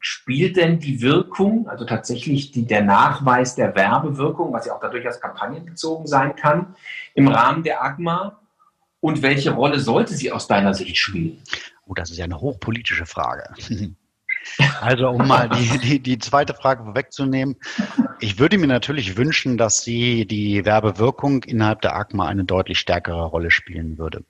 spielt 0.00 0.56
denn 0.56 0.78
die 0.78 1.02
Wirkung, 1.02 1.68
also 1.68 1.84
tatsächlich 1.84 2.52
die, 2.52 2.64
der 2.64 2.84
Nachweis 2.84 3.56
der 3.56 3.74
Werbewirkung, 3.74 4.52
was 4.52 4.66
ja 4.66 4.74
auch 4.74 4.80
dadurch 4.80 5.04
als 5.04 5.20
kampagnenbezogen 5.20 6.06
sein 6.06 6.36
kann, 6.36 6.76
im 7.14 7.28
Rahmen 7.28 7.64
der 7.64 7.82
AGMA? 7.82 8.38
Und 9.00 9.22
welche 9.22 9.52
Rolle 9.52 9.78
sollte 9.78 10.14
sie 10.14 10.32
aus 10.32 10.48
deiner 10.48 10.74
Sicht 10.74 10.96
spielen? 10.96 11.42
Oh, 11.86 11.94
das 11.94 12.10
ist 12.10 12.18
ja 12.18 12.24
eine 12.24 12.40
hochpolitische 12.40 13.06
Frage. 13.06 13.44
Also 14.80 15.08
um 15.08 15.26
mal 15.26 15.48
die, 15.48 15.78
die, 15.78 16.00
die 16.00 16.18
zweite 16.18 16.54
Frage 16.54 16.84
vorwegzunehmen. 16.84 17.56
Ich 18.20 18.38
würde 18.38 18.56
mir 18.56 18.66
natürlich 18.66 19.16
wünschen, 19.16 19.58
dass 19.58 19.82
sie 19.82 20.26
die 20.26 20.64
Werbewirkung 20.64 21.42
innerhalb 21.44 21.82
der 21.82 21.96
ACMA 21.96 22.26
eine 22.26 22.44
deutlich 22.44 22.78
stärkere 22.78 23.26
Rolle 23.26 23.50
spielen 23.50 23.98
würde. 23.98 24.24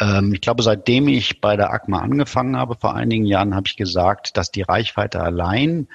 Ähm, 0.00 0.32
ich 0.32 0.40
glaube, 0.40 0.62
seitdem 0.62 1.08
ich 1.08 1.40
bei 1.40 1.56
der 1.56 1.72
ACMA 1.72 2.00
angefangen 2.00 2.56
habe, 2.56 2.76
vor 2.80 2.94
einigen 2.94 3.26
Jahren, 3.26 3.54
habe 3.54 3.66
ich 3.66 3.76
gesagt, 3.76 4.36
dass 4.36 4.50
die 4.50 4.62
Reichweite 4.62 5.20
allein 5.20 5.88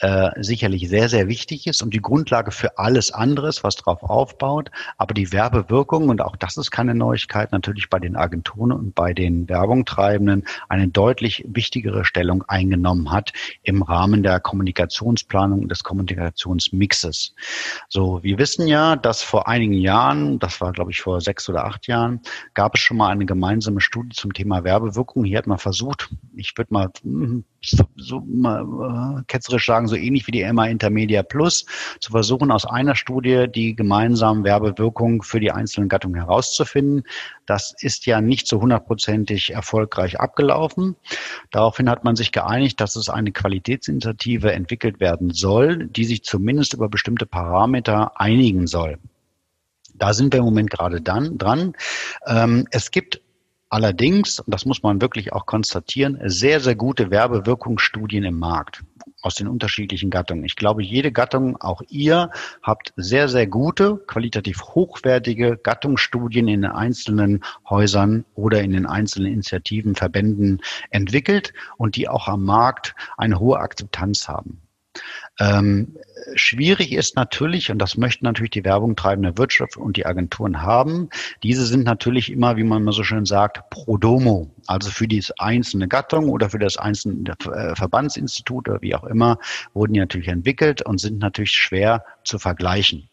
äh, 0.00 0.30
sicherlich 0.42 0.88
sehr, 0.88 1.08
sehr 1.08 1.28
wichtig 1.28 1.66
ist 1.66 1.82
und 1.82 1.92
die 1.92 2.00
Grundlage 2.00 2.50
für 2.50 2.78
alles 2.78 3.12
anderes, 3.12 3.62
was 3.62 3.76
darauf 3.76 4.02
aufbaut. 4.02 4.70
Aber 4.96 5.14
die 5.14 5.30
Werbewirkung, 5.30 6.08
und 6.08 6.22
auch 6.22 6.36
das 6.36 6.56
ist 6.56 6.70
keine 6.70 6.94
Neuigkeit, 6.94 7.52
natürlich 7.52 7.90
bei 7.90 7.98
den 7.98 8.16
Agenturen 8.16 8.72
und 8.72 8.94
bei 8.94 9.12
den 9.12 9.48
Werbungtreibenden 9.48 10.44
eine 10.68 10.88
deutlich 10.88 11.44
wichtigere 11.46 12.04
Stellung 12.04 12.42
eingenommen 12.48 13.10
hat 13.10 13.32
im 13.62 13.82
Rahmen 13.82 14.22
der 14.22 14.40
Kommunikationsplanung 14.40 15.68
des 15.68 15.84
Kommunikationsmixes. 15.84 17.34
So, 17.88 18.22
wir 18.22 18.38
wissen 18.38 18.66
ja, 18.66 18.96
dass 18.96 19.22
vor 19.22 19.48
einigen 19.48 19.74
Jahren, 19.74 20.38
das 20.38 20.60
war 20.60 20.72
glaube 20.72 20.92
ich 20.92 21.00
vor 21.02 21.20
sechs 21.20 21.48
oder 21.48 21.66
acht 21.66 21.86
Jahren, 21.86 22.20
gab 22.54 22.74
es 22.74 22.80
schon 22.80 22.96
mal 22.96 23.08
eine 23.08 23.26
gemeinsame 23.26 23.80
Studie 23.80 24.16
zum 24.16 24.32
Thema 24.32 24.64
Werbewirkung. 24.64 25.24
Hier 25.24 25.38
hat 25.38 25.46
man 25.46 25.58
versucht, 25.58 26.08
ich 26.34 26.56
würde 26.56 26.72
mal 26.72 26.90
hm, 27.02 27.44
so 27.96 28.20
mal 28.26 29.18
äh, 29.18 29.22
ketzerisch 29.26 29.66
sagen, 29.66 29.89
so 29.90 29.96
ähnlich 29.96 30.26
wie 30.26 30.32
die 30.32 30.50
MA 30.50 30.66
Intermedia 30.66 31.22
Plus, 31.22 31.66
zu 32.00 32.12
versuchen, 32.12 32.50
aus 32.50 32.64
einer 32.64 32.94
Studie 32.94 33.46
die 33.54 33.76
gemeinsamen 33.76 34.44
Werbewirkungen 34.44 35.22
für 35.22 35.40
die 35.40 35.50
einzelnen 35.50 35.88
Gattungen 35.88 36.16
herauszufinden. 36.16 37.04
Das 37.44 37.74
ist 37.80 38.06
ja 38.06 38.20
nicht 38.20 38.46
so 38.46 38.60
hundertprozentig 38.60 39.52
erfolgreich 39.52 40.18
abgelaufen. 40.18 40.96
Daraufhin 41.50 41.90
hat 41.90 42.04
man 42.04 42.16
sich 42.16 42.32
geeinigt, 42.32 42.80
dass 42.80 42.96
es 42.96 43.10
eine 43.10 43.32
Qualitätsinitiative 43.32 44.52
entwickelt 44.52 45.00
werden 45.00 45.30
soll, 45.30 45.86
die 45.88 46.04
sich 46.04 46.24
zumindest 46.24 46.72
über 46.72 46.88
bestimmte 46.88 47.26
Parameter 47.26 48.18
einigen 48.18 48.66
soll. 48.66 48.98
Da 49.94 50.14
sind 50.14 50.32
wir 50.32 50.38
im 50.38 50.46
Moment 50.46 50.70
gerade 50.70 51.02
dann, 51.02 51.36
dran. 51.36 51.74
Ähm, 52.26 52.66
es 52.70 52.90
gibt 52.90 53.20
Allerdings, 53.72 54.40
und 54.40 54.52
das 54.52 54.66
muss 54.66 54.82
man 54.82 55.00
wirklich 55.00 55.32
auch 55.32 55.46
konstatieren, 55.46 56.18
sehr, 56.24 56.58
sehr 56.58 56.74
gute 56.74 57.12
Werbewirkungsstudien 57.12 58.24
im 58.24 58.36
Markt 58.36 58.82
aus 59.22 59.34
den 59.34 59.48
unterschiedlichen 59.48 60.10
Gattungen. 60.10 60.44
Ich 60.44 60.56
glaube, 60.56 60.82
jede 60.82 61.12
Gattung, 61.12 61.56
auch 61.60 61.82
ihr, 61.88 62.30
habt 62.62 62.92
sehr, 62.96 63.28
sehr 63.28 63.46
gute, 63.46 63.98
qualitativ 64.06 64.62
hochwertige 64.62 65.56
Gattungsstudien 65.56 66.48
in 66.48 66.62
den 66.62 66.70
einzelnen 66.70 67.44
Häusern 67.68 68.24
oder 68.34 68.62
in 68.62 68.72
den 68.72 68.86
einzelnen 68.86 69.32
Initiativen, 69.32 69.94
Verbänden 69.94 70.60
entwickelt 70.90 71.52
und 71.76 71.96
die 71.96 72.08
auch 72.08 72.28
am 72.28 72.44
Markt 72.44 72.94
eine 73.16 73.38
hohe 73.38 73.58
Akzeptanz 73.58 74.28
haben. 74.28 74.62
Ähm, 75.40 75.96
schwierig 76.34 76.92
ist 76.92 77.16
natürlich, 77.16 77.70
und 77.70 77.78
das 77.78 77.96
möchten 77.96 78.26
natürlich 78.26 78.50
die 78.50 78.64
Werbung 78.64 78.94
treibende 78.94 79.38
Wirtschaft 79.38 79.76
und 79.78 79.96
die 79.96 80.04
Agenturen 80.04 80.60
haben, 80.62 81.08
diese 81.42 81.64
sind 81.64 81.84
natürlich 81.84 82.30
immer, 82.30 82.56
wie 82.56 82.64
man 82.64 82.90
so 82.92 83.02
schön 83.02 83.24
sagt, 83.24 83.70
pro 83.70 83.96
domo, 83.96 84.50
also 84.66 84.90
für 84.90 85.08
die 85.08 85.24
einzelne 85.38 85.88
Gattung 85.88 86.28
oder 86.28 86.50
für 86.50 86.58
das 86.58 86.76
einzelne 86.76 87.34
äh, 87.52 87.74
Verbandsinstitut 87.74 88.68
oder 88.68 88.82
wie 88.82 88.94
auch 88.94 89.04
immer, 89.04 89.38
wurden 89.72 89.94
die 89.94 90.00
natürlich 90.00 90.28
entwickelt 90.28 90.82
und 90.82 90.98
sind 90.98 91.18
natürlich 91.18 91.52
schwer 91.52 92.04
zu 92.22 92.38
vergleichen. 92.38 93.08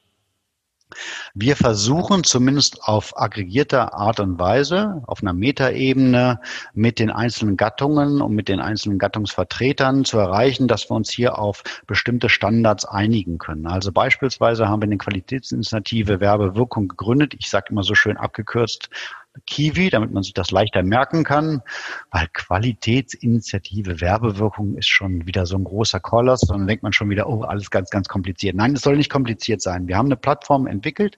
Wir 1.33 1.55
versuchen 1.55 2.23
zumindest 2.23 2.83
auf 2.83 3.19
aggregierter 3.19 3.93
Art 3.93 4.19
und 4.19 4.39
Weise, 4.39 5.03
auf 5.05 5.21
einer 5.21 5.33
Metaebene 5.33 6.39
mit 6.73 6.99
den 6.99 7.11
einzelnen 7.11 7.57
Gattungen 7.57 8.21
und 8.21 8.33
mit 8.33 8.47
den 8.47 8.61
einzelnen 8.61 8.97
Gattungsvertretern 8.97 10.05
zu 10.05 10.17
erreichen, 10.17 10.67
dass 10.67 10.89
wir 10.89 10.95
uns 10.95 11.11
hier 11.11 11.37
auf 11.37 11.63
bestimmte 11.87 12.29
Standards 12.29 12.85
einigen 12.85 13.37
können. 13.37 13.67
Also 13.67 13.91
beispielsweise 13.91 14.69
haben 14.69 14.81
wir 14.81 14.87
eine 14.87 14.97
Qualitätsinitiative 14.97 16.19
Werbewirkung 16.21 16.87
gegründet. 16.87 17.35
Ich 17.37 17.49
sage 17.49 17.67
immer 17.69 17.83
so 17.83 17.93
schön 17.93 18.17
abgekürzt 18.17 18.89
Kiwi, 19.45 19.89
damit 19.89 20.11
man 20.11 20.23
sich 20.23 20.33
das 20.33 20.51
leichter 20.51 20.83
merken 20.83 21.23
kann, 21.23 21.61
weil 22.11 22.27
Qualitätsinitiative, 22.33 24.01
Werbewirkung 24.01 24.75
ist 24.75 24.87
schon 24.87 25.27
wieder 25.27 25.45
so 25.45 25.57
ein 25.57 25.63
großer 25.63 25.99
Koloss, 25.99 26.41
dann 26.41 26.67
denkt 26.67 26.83
man 26.83 26.93
schon 26.93 27.09
wieder, 27.09 27.29
oh, 27.29 27.43
alles 27.43 27.69
ganz, 27.69 27.89
ganz 27.89 28.07
kompliziert. 28.07 28.55
Nein, 28.55 28.73
es 28.73 28.81
soll 28.81 28.97
nicht 28.97 29.11
kompliziert 29.11 29.61
sein. 29.61 29.87
Wir 29.87 29.97
haben 29.97 30.07
eine 30.07 30.17
Plattform 30.17 30.67
entwickelt, 30.67 31.17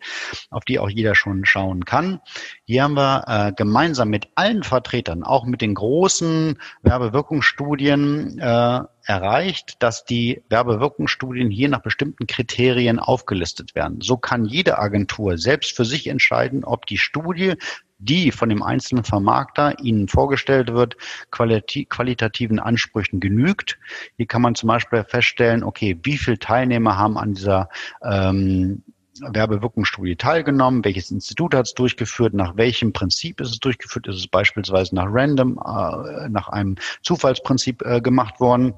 auf 0.49 0.65
die 0.65 0.79
auch 0.79 0.89
jeder 0.89 1.15
schon 1.15 1.45
schauen 1.45 1.85
kann. 1.85 2.19
Hier 2.65 2.83
haben 2.83 2.95
wir 2.95 3.23
äh, 3.27 3.53
gemeinsam 3.53 4.09
mit 4.09 4.27
allen 4.35 4.63
Vertretern, 4.63 5.23
auch 5.23 5.45
mit 5.45 5.61
den 5.61 5.75
großen 5.75 6.57
Werbewirkungsstudien, 6.83 8.39
äh, 8.39 8.81
erreicht, 9.09 9.77
dass 9.79 10.05
die 10.05 10.43
Werbewirkungsstudien 10.49 11.49
hier 11.49 11.67
nach 11.67 11.81
bestimmten 11.81 12.27
Kriterien 12.27 12.99
aufgelistet 12.99 13.73
werden. 13.73 14.01
So 14.01 14.17
kann 14.17 14.45
jede 14.45 14.77
Agentur 14.77 15.39
selbst 15.39 15.75
für 15.75 15.83
sich 15.83 16.05
entscheiden, 16.05 16.63
ob 16.63 16.85
die 16.85 16.99
Studie, 16.99 17.55
die 17.99 18.31
von 18.31 18.49
dem 18.49 18.63
einzelnen 18.63 19.03
Vermarkter 19.03 19.79
Ihnen 19.79 20.07
vorgestellt 20.07 20.73
wird, 20.73 20.95
qualitativen 21.31 22.59
Ansprüchen 22.59 23.19
genügt. 23.19 23.77
Hier 24.15 24.25
kann 24.25 24.41
man 24.41 24.55
zum 24.55 24.67
Beispiel 24.67 25.03
feststellen, 25.03 25.63
okay, 25.63 25.99
wie 26.03 26.17
viele 26.17 26.39
Teilnehmer 26.39 26.97
haben 26.97 27.17
an 27.17 27.33
dieser 27.33 27.69
ähm, 28.01 28.83
Werbewirkungsstudie 29.21 30.15
teilgenommen, 30.15 30.85
welches 30.85 31.11
Institut 31.11 31.53
hat 31.53 31.67
es 31.67 31.73
durchgeführt, 31.73 32.33
nach 32.33 32.55
welchem 32.55 32.93
Prinzip 32.93 33.41
ist 33.41 33.51
es 33.51 33.59
durchgeführt, 33.59 34.07
ist 34.07 34.15
es 34.15 34.27
beispielsweise 34.27 34.95
nach 34.95 35.07
Random, 35.09 35.57
äh, 35.57 36.29
nach 36.29 36.47
einem 36.49 36.75
Zufallsprinzip 37.01 37.81
äh, 37.85 38.01
gemacht 38.01 38.39
worden 38.39 38.73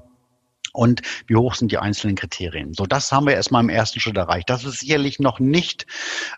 und 0.72 1.02
wie 1.26 1.36
hoch 1.36 1.54
sind 1.54 1.72
die 1.72 1.78
einzelnen 1.78 2.16
Kriterien. 2.16 2.74
So, 2.74 2.86
das 2.86 3.12
haben 3.12 3.26
wir 3.26 3.34
erstmal 3.34 3.62
im 3.62 3.68
ersten 3.68 4.00
Schritt 4.00 4.16
erreicht. 4.16 4.50
Das 4.50 4.64
ist 4.64 4.80
sicherlich 4.80 5.20
noch 5.20 5.38
nicht 5.38 5.86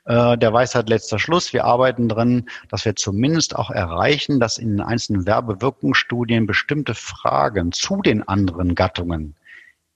äh, 0.05 0.37
der 0.37 0.53
Weisheit 0.53 0.88
letzter 0.88 1.18
Schluss. 1.18 1.53
Wir 1.53 1.64
arbeiten 1.64 2.09
drin, 2.09 2.49
dass 2.68 2.85
wir 2.85 2.97
zumindest 2.97 3.57
auch 3.57 3.70
erreichen, 3.70 4.40
dass 4.40 4.59
in 4.59 4.70
den 4.77 4.81
einzelnen 4.81 5.27
Werbewirkungsstudien 5.27 6.47
bestimmte 6.47 6.94
Fragen 6.94 7.73
zu 7.73 8.03
den 8.03 8.27
anderen 8.27 8.75
Gattungen 8.75 9.35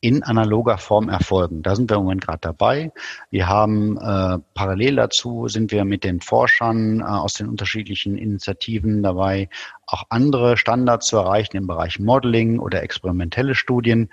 in 0.01 0.23
analoger 0.23 0.79
Form 0.79 1.09
erfolgen. 1.09 1.63
Da 1.63 1.75
sind 1.75 1.91
wir 1.91 1.97
im 1.97 2.05
Moment 2.05 2.25
gerade 2.25 2.39
dabei. 2.41 2.93
Wir 3.31 3.49
haben 3.49 3.97
äh, 3.97 4.39
parallel 4.55 4.97
dazu 4.97 5.49
sind 5.49 5.73
wir 5.73 5.85
mit 5.85 6.05
den 6.05 6.21
Forschern 6.21 7.01
äh, 7.01 7.03
aus 7.03 7.35
den 7.35 7.49
unterschiedlichen 7.49 8.17
Initiativen 8.17 9.03
dabei, 9.03 9.49
auch 9.89 10.05
andere 10.11 10.57
Standards 10.57 11.07
zu 11.07 11.17
erreichen 11.17 11.57
im 11.57 11.67
Bereich 11.67 11.99
Modeling 11.99 12.59
oder 12.59 12.83
experimentelle 12.83 13.55
Studien. 13.55 14.11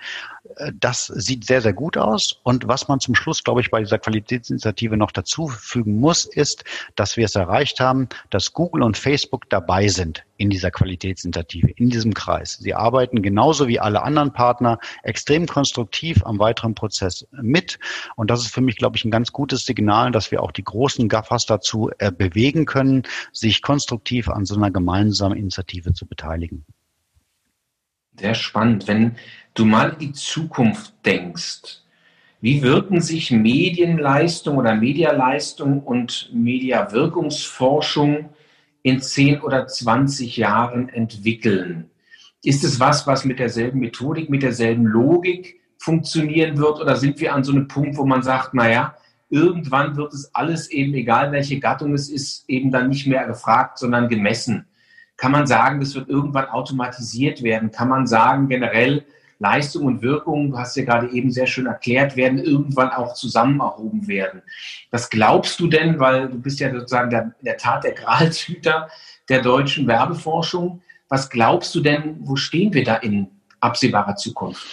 Äh, 0.56 0.72
das 0.74 1.06
sieht 1.06 1.44
sehr, 1.44 1.60
sehr 1.60 1.74
gut 1.74 1.96
aus. 1.96 2.40
Und 2.42 2.66
was 2.66 2.88
man 2.88 3.00
zum 3.00 3.14
Schluss, 3.14 3.44
glaube 3.44 3.60
ich, 3.60 3.70
bei 3.70 3.80
dieser 3.80 3.98
Qualitätsinitiative 3.98 4.96
noch 4.96 5.12
dazu 5.12 5.52
muss, 5.84 6.24
ist, 6.24 6.64
dass 6.96 7.16
wir 7.16 7.26
es 7.26 7.34
erreicht 7.34 7.80
haben, 7.80 8.08
dass 8.30 8.52
Google 8.52 8.82
und 8.82 8.96
Facebook 8.96 9.48
dabei 9.50 9.88
sind 9.88 10.24
in 10.38 10.50
dieser 10.50 10.70
Qualitätsinitiative, 10.70 11.70
in 11.76 11.90
diesem 11.90 12.12
Kreis. 12.12 12.58
Sie 12.60 12.74
arbeiten 12.74 13.22
genauso 13.22 13.68
wie 13.68 13.80
alle 13.80 14.02
anderen 14.02 14.32
Partner 14.32 14.78
extrem 15.02 15.46
konstruktiv 15.46 16.24
am 16.26 16.38
weiteren 16.38 16.74
Prozess 16.74 17.26
mit. 17.32 17.78
Und 18.16 18.30
das 18.30 18.40
ist 18.40 18.52
für 18.52 18.60
mich, 18.60 18.76
glaube 18.76 18.96
ich, 18.96 19.04
ein 19.04 19.10
ganz 19.10 19.32
gutes 19.32 19.64
Signal, 19.64 20.10
dass 20.10 20.30
wir 20.30 20.42
auch 20.42 20.52
die 20.52 20.64
großen 20.64 21.08
GAFAs 21.08 21.46
dazu 21.46 21.90
äh, 21.98 22.12
bewegen 22.12 22.66
können, 22.66 23.04
sich 23.32 23.62
konstruktiv 23.62 24.28
an 24.28 24.44
so 24.44 24.56
einer 24.56 24.70
gemeinsamen 24.70 25.38
Initiative 25.38 25.65
Initiative 25.66 25.92
zu 25.92 26.06
beteiligen. 26.06 26.64
Sehr 28.18 28.34
spannend. 28.34 28.88
Wenn 28.88 29.16
du 29.54 29.64
mal 29.64 29.90
in 29.90 29.98
die 29.98 30.12
Zukunft 30.12 30.94
denkst, 31.04 31.82
wie 32.40 32.62
wirken 32.62 33.00
sich 33.00 33.30
Medienleistung 33.30 34.56
oder 34.56 34.74
Medialeistung 34.74 35.82
und 35.82 36.30
Mediawirkungsforschung 36.32 38.30
in 38.82 39.00
10 39.00 39.40
oder 39.40 39.66
20 39.66 40.36
Jahren 40.36 40.88
entwickeln? 40.88 41.90
Ist 42.42 42.62
es 42.62 42.78
was, 42.78 43.06
was 43.06 43.24
mit 43.24 43.38
derselben 43.38 43.80
Methodik, 43.80 44.30
mit 44.30 44.42
derselben 44.42 44.84
Logik 44.84 45.60
funktionieren 45.78 46.58
wird? 46.58 46.80
Oder 46.80 46.96
sind 46.96 47.18
wir 47.20 47.34
an 47.34 47.42
so 47.42 47.52
einem 47.52 47.68
Punkt, 47.68 47.96
wo 47.96 48.06
man 48.06 48.22
sagt, 48.22 48.54
naja, 48.54 48.94
irgendwann 49.28 49.96
wird 49.96 50.14
es 50.14 50.32
alles 50.34 50.70
eben, 50.70 50.94
egal 50.94 51.32
welche 51.32 51.58
Gattung 51.58 51.92
es 51.94 52.08
ist, 52.08 52.48
eben 52.48 52.70
dann 52.70 52.88
nicht 52.88 53.06
mehr 53.06 53.26
gefragt, 53.26 53.78
sondern 53.78 54.08
gemessen? 54.08 54.66
Kann 55.16 55.32
man 55.32 55.46
sagen, 55.46 55.80
das 55.80 55.94
wird 55.94 56.08
irgendwann 56.08 56.46
automatisiert 56.46 57.42
werden? 57.42 57.70
Kann 57.70 57.88
man 57.88 58.06
sagen, 58.06 58.48
generell 58.48 59.04
Leistung 59.38 59.84
und 59.84 60.02
Wirkung, 60.02 60.50
du 60.50 60.58
hast 60.58 60.76
ja 60.76 60.84
gerade 60.84 61.10
eben 61.10 61.30
sehr 61.30 61.46
schön 61.46 61.66
erklärt, 61.66 62.16
werden 62.16 62.38
irgendwann 62.38 62.90
auch 62.90 63.14
zusammen 63.14 63.60
erhoben 63.60 64.08
werden. 64.08 64.42
Was 64.90 65.10
glaubst 65.10 65.60
du 65.60 65.68
denn, 65.68 65.98
weil 65.98 66.28
du 66.28 66.40
bist 66.40 66.60
ja 66.60 66.70
sozusagen 66.70 67.10
der, 67.10 67.22
in 67.38 67.44
der 67.44 67.56
Tat 67.56 67.84
der 67.84 67.92
Gralshüter 67.92 68.88
der 69.28 69.42
deutschen 69.42 69.86
Werbeforschung, 69.86 70.82
was 71.08 71.30
glaubst 71.30 71.74
du 71.74 71.80
denn, 71.80 72.16
wo 72.20 72.36
stehen 72.36 72.72
wir 72.72 72.84
da 72.84 72.96
in 72.96 73.28
absehbarer 73.60 74.16
Zukunft? 74.16 74.66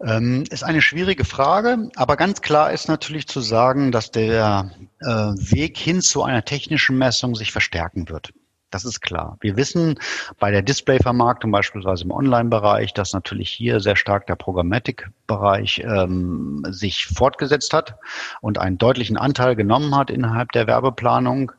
Ähm, 0.00 0.44
ist 0.50 0.62
eine 0.62 0.80
schwierige 0.80 1.24
Frage, 1.24 1.90
aber 1.96 2.16
ganz 2.16 2.40
klar 2.40 2.72
ist 2.72 2.88
natürlich 2.88 3.26
zu 3.26 3.40
sagen, 3.40 3.90
dass 3.90 4.12
der 4.12 4.70
äh, 5.00 5.06
Weg 5.06 5.76
hin 5.76 6.02
zu 6.02 6.22
einer 6.22 6.44
technischen 6.44 6.96
Messung 6.98 7.34
sich 7.34 7.50
verstärken 7.50 8.08
wird. 8.08 8.32
Das 8.70 8.84
ist 8.84 9.00
klar. 9.00 9.38
Wir 9.40 9.56
wissen 9.56 9.98
bei 10.38 10.50
der 10.50 10.60
Displayvermarktung 10.60 11.50
beispielsweise 11.50 12.04
im 12.04 12.10
Online-Bereich, 12.10 12.92
dass 12.92 13.14
natürlich 13.14 13.50
hier 13.50 13.80
sehr 13.80 13.96
stark 13.96 14.26
der 14.26 14.36
Programmatic-Bereich 14.36 15.84
ähm, 15.84 16.62
sich 16.68 17.06
fortgesetzt 17.06 17.72
hat 17.72 17.96
und 18.42 18.58
einen 18.58 18.76
deutlichen 18.76 19.16
Anteil 19.16 19.56
genommen 19.56 19.96
hat 19.96 20.10
innerhalb 20.10 20.52
der 20.52 20.66
Werbeplanung. 20.66 21.52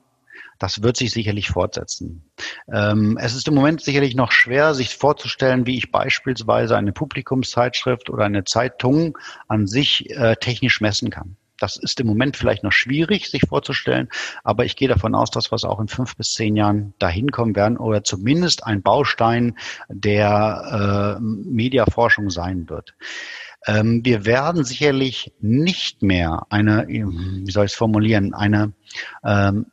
Das 0.60 0.84
wird 0.84 0.98
sich 0.98 1.12
sicherlich 1.12 1.50
fortsetzen. 1.50 2.30
Ähm, 2.72 3.18
es 3.20 3.34
ist 3.34 3.48
im 3.48 3.56
Moment 3.56 3.82
sicherlich 3.82 4.14
noch 4.14 4.32
schwer, 4.32 4.76
sich 4.76 4.96
vorzustellen, 4.96 5.66
wie 5.66 5.78
ich 5.78 5.92
beispielsweise 5.92 6.78
eine 6.78 6.92
Publikumszeitschrift 6.92 8.12
oder 8.12 8.26
eine 8.26 8.44
Zeitung 8.44 9.18
an 9.48 9.66
sich 9.66 10.12
äh, 10.12 10.36
technisch 10.36 10.80
messen 10.80 11.10
kann. 11.10 11.38
Das 11.60 11.78
ist 11.78 12.00
im 12.00 12.08
Moment 12.08 12.38
vielleicht 12.38 12.64
noch 12.64 12.72
schwierig, 12.72 13.30
sich 13.30 13.44
vorzustellen, 13.48 14.10
aber 14.44 14.66
ich 14.66 14.76
gehe 14.76 14.88
davon 14.88 15.16
aus, 15.16 15.32
dass 15.32 15.52
wir 15.52 15.56
es 15.56 15.64
auch 15.64 15.80
in 15.80 15.88
fünf 15.88 16.16
bis 16.16 16.34
zehn 16.34 16.56
Jahren 16.56 16.94
dahin 17.00 17.32
kommen 17.32 17.56
werden 17.56 17.78
oder 17.78 18.04
zumindest 18.04 18.66
ein 18.66 18.82
Baustein 18.82 19.58
der 19.90 21.18
äh, 21.18 21.22
Mediaforschung 21.22 22.30
sein 22.30 22.70
wird. 22.70 22.96
Ähm, 23.68 24.02
wir 24.04 24.26
werden 24.26 24.64
sicherlich 24.64 25.34
nicht 25.40 26.02
mehr 26.02 26.46
eine, 26.50 26.88
wie 26.88 27.52
soll 27.52 27.66
ich 27.66 27.74
es 27.74 27.78
formulieren, 27.78 28.34
eine 28.34 28.74
ähm, 29.24 29.68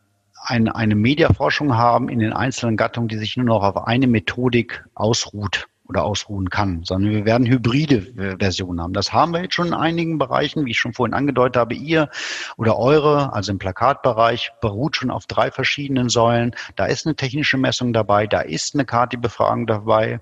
eine, 0.49 0.77
eine 0.77 0.95
Mediaforschung 0.95 1.77
haben 1.77 2.09
in 2.09 2.21
den 2.21 2.33
einzelnen 2.33 2.77
Gattungen, 2.77 3.09
die 3.09 3.19
sich 3.19 3.37
nur 3.37 3.47
noch 3.47 3.65
auf 3.65 3.87
eine 3.89 4.07
Methodik 4.07 4.85
ausruht 4.95 5.67
oder 5.89 6.05
ausruhen 6.05 6.51
kann, 6.51 6.83
sondern 6.85 7.13
wir 7.13 7.25
werden 7.25 7.47
hybride 7.47 8.37
Versionen 8.39 8.81
haben. 8.81 8.93
Das 8.93 9.13
haben 9.13 9.33
wir 9.33 9.43
jetzt 9.43 9.55
schon 9.55 9.69
in 9.69 9.75
einigen 9.75 10.19
Bereichen, 10.19 10.65
wie 10.67 10.71
ich 10.73 10.79
schon 10.79 10.93
vorhin 10.93 11.15
angedeutet 11.15 11.57
habe. 11.57 11.75
Ihr 11.75 12.09
oder 12.57 12.79
eure, 12.79 13.33
also 13.33 13.53
im 13.53 13.59
Plakatbereich, 13.59 14.53
beruht 14.61 14.97
schon 14.97 15.11
auf 15.11 15.27
drei 15.27 15.51
verschiedenen 15.51 16.09
Säulen. 16.09 16.55
Da 16.77 16.87
ist 16.87 17.07
eine 17.07 17.17
technische 17.17 17.57
Messung 17.57 17.93
dabei, 17.93 18.27
da 18.27 18.41
ist 18.41 18.75
eine 18.75 18.85
KT-Befragung 18.85 19.67
dabei 19.67 20.21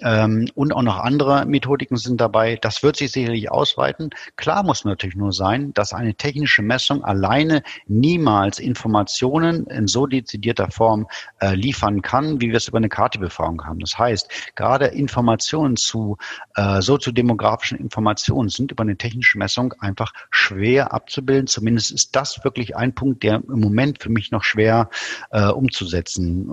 ähm, 0.00 0.48
und 0.54 0.72
auch 0.72 0.82
noch 0.82 0.98
andere 0.98 1.46
Methodiken 1.46 1.96
sind 1.96 2.20
dabei. 2.20 2.56
Das 2.56 2.82
wird 2.82 2.96
sich 2.96 3.12
sicherlich 3.12 3.50
ausweiten. 3.50 4.10
Klar 4.36 4.62
muss 4.62 4.84
natürlich 4.84 5.16
nur 5.16 5.32
sein, 5.32 5.72
dass 5.74 5.92
eine 5.92 6.14
technische 6.14 6.62
Messung 6.62 7.04
alleine 7.04 7.62
niemals 7.86 8.58
Informationen 8.58 9.66
in 9.66 9.86
so 9.86 10.06
dezidierter 10.06 10.70
Form 10.70 11.06
äh, 11.40 11.54
liefern 11.54 12.02
kann, 12.02 12.40
wie 12.40 12.48
wir 12.48 12.56
es 12.56 12.68
über 12.68 12.78
eine 12.78 12.88
KT-Befragung 12.88 13.64
haben. 13.64 13.78
Das 13.80 13.98
heißt, 13.98 14.30
gerade 14.54 14.86
Informationen 14.96 15.76
zu 15.76 16.16
äh, 16.54 16.80
soziodemografischen 16.80 17.78
Informationen 17.78 18.48
sind 18.48 18.72
über 18.72 18.82
eine 18.82 18.96
technische 18.96 19.38
Messung 19.38 19.72
einfach 19.78 20.12
schwer 20.30 20.92
abzubilden. 20.92 21.46
Zumindest 21.46 21.92
ist 21.92 22.16
das 22.16 22.42
wirklich 22.44 22.76
ein 22.76 22.94
Punkt, 22.94 23.22
der 23.22 23.42
im 23.48 23.60
Moment 23.60 24.02
für 24.02 24.10
mich 24.10 24.30
noch 24.30 24.44
schwer 24.44 24.90
äh, 25.30 25.46
umzusetzen 25.46 26.50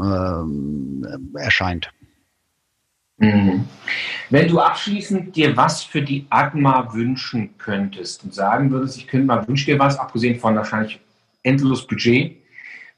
äh, 1.35 1.39
erscheint. 1.39 1.91
Mhm. 3.17 3.65
Wenn 4.29 4.47
du 4.47 4.59
abschließend 4.59 5.35
dir 5.35 5.55
was 5.55 5.83
für 5.83 6.01
die 6.01 6.25
AGMA 6.29 6.93
wünschen 6.93 7.57
könntest 7.57 8.23
und 8.23 8.33
sagen 8.33 8.71
würdest, 8.71 8.97
ich 8.97 9.07
könnte 9.07 9.27
mal 9.27 9.47
wünschen 9.47 9.67
dir 9.67 9.79
was, 9.79 9.97
abgesehen 9.97 10.39
von 10.39 10.55
wahrscheinlich 10.55 10.99
endlos 11.43 11.85
Budget, 11.85 12.42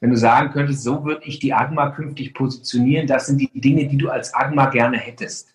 wenn 0.00 0.10
du 0.10 0.16
sagen 0.16 0.50
könntest, 0.50 0.82
so 0.82 1.04
würde 1.04 1.24
ich 1.24 1.38
die 1.38 1.52
AGMA 1.52 1.90
künftig 1.90 2.34
positionieren, 2.34 3.06
das 3.06 3.26
sind 3.26 3.38
die 3.38 3.60
Dinge, 3.60 3.88
die 3.88 3.96
du 3.96 4.10
als 4.10 4.34
AGMA 4.34 4.66
gerne 4.66 4.98
hättest. 4.98 5.48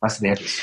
Was 0.00 0.22
wäre 0.22 0.36
das? 0.36 0.60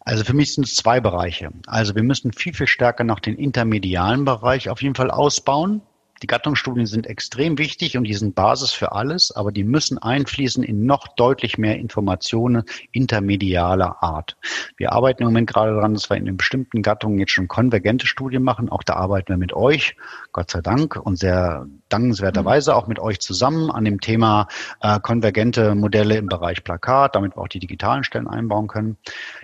Also 0.00 0.24
für 0.24 0.32
mich 0.32 0.54
sind 0.54 0.64
es 0.64 0.74
zwei 0.74 1.00
Bereiche. 1.00 1.50
Also 1.66 1.94
wir 1.94 2.02
müssen 2.02 2.32
viel, 2.32 2.54
viel 2.54 2.66
stärker 2.66 3.04
noch 3.04 3.20
den 3.20 3.36
intermedialen 3.36 4.24
Bereich 4.24 4.70
auf 4.70 4.80
jeden 4.80 4.94
Fall 4.94 5.10
ausbauen. 5.10 5.82
Die 6.22 6.26
Gattungsstudien 6.26 6.86
sind 6.86 7.06
extrem 7.06 7.58
wichtig 7.58 7.96
und 7.96 8.04
die 8.04 8.14
sind 8.14 8.34
Basis 8.34 8.72
für 8.72 8.92
alles, 8.92 9.30
aber 9.30 9.52
die 9.52 9.64
müssen 9.64 9.98
einfließen 9.98 10.64
in 10.64 10.86
noch 10.86 11.08
deutlich 11.08 11.58
mehr 11.58 11.76
Informationen 11.76 12.64
intermedialer 12.92 14.02
Art. 14.02 14.36
Wir 14.76 14.92
arbeiten 14.92 15.22
im 15.22 15.28
Moment 15.28 15.48
gerade 15.48 15.74
daran, 15.74 15.94
dass 15.94 16.10
wir 16.10 16.16
in 16.16 16.24
den 16.24 16.36
bestimmten 16.36 16.82
Gattungen 16.82 17.18
jetzt 17.18 17.32
schon 17.32 17.48
konvergente 17.48 18.06
Studien 18.06 18.42
machen. 18.42 18.68
Auch 18.68 18.82
da 18.82 18.94
arbeiten 18.94 19.28
wir 19.28 19.36
mit 19.36 19.52
euch, 19.52 19.96
Gott 20.32 20.50
sei 20.50 20.60
Dank, 20.60 20.96
und 20.96 21.18
sehr 21.18 21.66
dankenswerterweise 21.88 22.74
auch 22.74 22.86
mit 22.86 22.98
euch 22.98 23.20
zusammen 23.20 23.70
an 23.70 23.84
dem 23.84 24.00
Thema 24.00 24.48
äh, 24.80 25.00
konvergente 25.00 25.74
Modelle 25.74 26.16
im 26.16 26.26
Bereich 26.26 26.64
Plakat, 26.64 27.14
damit 27.14 27.36
wir 27.36 27.42
auch 27.42 27.48
die 27.48 27.60
digitalen 27.60 28.04
Stellen 28.04 28.26
einbauen 28.26 28.66
können. 28.66 28.96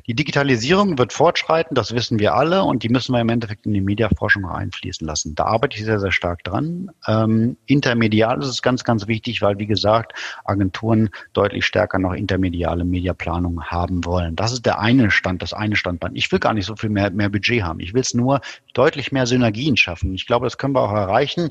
Die 0.07 0.15
Digitalisierung 0.15 0.99
wird 0.99 1.13
fortschreiten, 1.13 1.75
das 1.75 1.95
wissen 1.95 2.19
wir 2.19 2.35
alle, 2.35 2.65
und 2.65 2.83
die 2.83 2.89
müssen 2.89 3.13
wir 3.13 3.21
im 3.21 3.29
Endeffekt 3.29 3.67
in 3.67 3.73
die 3.73 3.81
Mediaforschung 3.81 4.45
einfließen 4.45 5.07
lassen. 5.07 5.35
Da 5.35 5.45
arbeite 5.45 5.77
ich 5.77 5.85
sehr, 5.85 6.01
sehr 6.01 6.13
stark 6.13 6.43
dran 6.45 6.64
an. 6.65 6.91
Ähm, 7.07 7.57
intermedial 7.67 8.41
ist 8.41 8.49
es 8.49 8.63
ganz, 8.63 8.85
ganz 8.85 9.07
wichtig, 9.07 9.43
weil, 9.43 9.59
wie 9.59 9.67
gesagt, 9.67 10.13
Agenturen 10.45 11.11
deutlich 11.33 11.67
stärker 11.67 11.99
noch 11.99 12.13
intermediale 12.13 12.85
Mediaplanung 12.85 13.63
haben 13.65 14.05
wollen. 14.05 14.37
Das 14.37 14.53
ist 14.53 14.67
der 14.67 14.81
eine 14.81 15.11
Stand, 15.11 15.43
das 15.43 15.53
eine 15.53 15.77
Standbein. 15.77 16.15
Ich 16.15 16.31
will 16.33 16.39
gar 16.39 16.55
nicht 16.55 16.67
so 16.67 16.77
viel 16.77 16.91
mehr, 16.91 17.11
mehr 17.11 17.29
Budget 17.29 17.63
haben. 17.63 17.81
Ich 17.81 17.95
will 17.95 18.01
es 18.01 18.15
nur 18.15 18.41
deutlich 18.73 19.13
mehr 19.13 19.27
Synergien 19.27 19.77
schaffen. 19.77 20.15
Ich 20.15 20.27
glaube, 20.27 20.47
das 20.47 20.59
können 20.59 20.75
wir 20.75 20.83
auch 20.83 20.93
erreichen, 20.93 21.51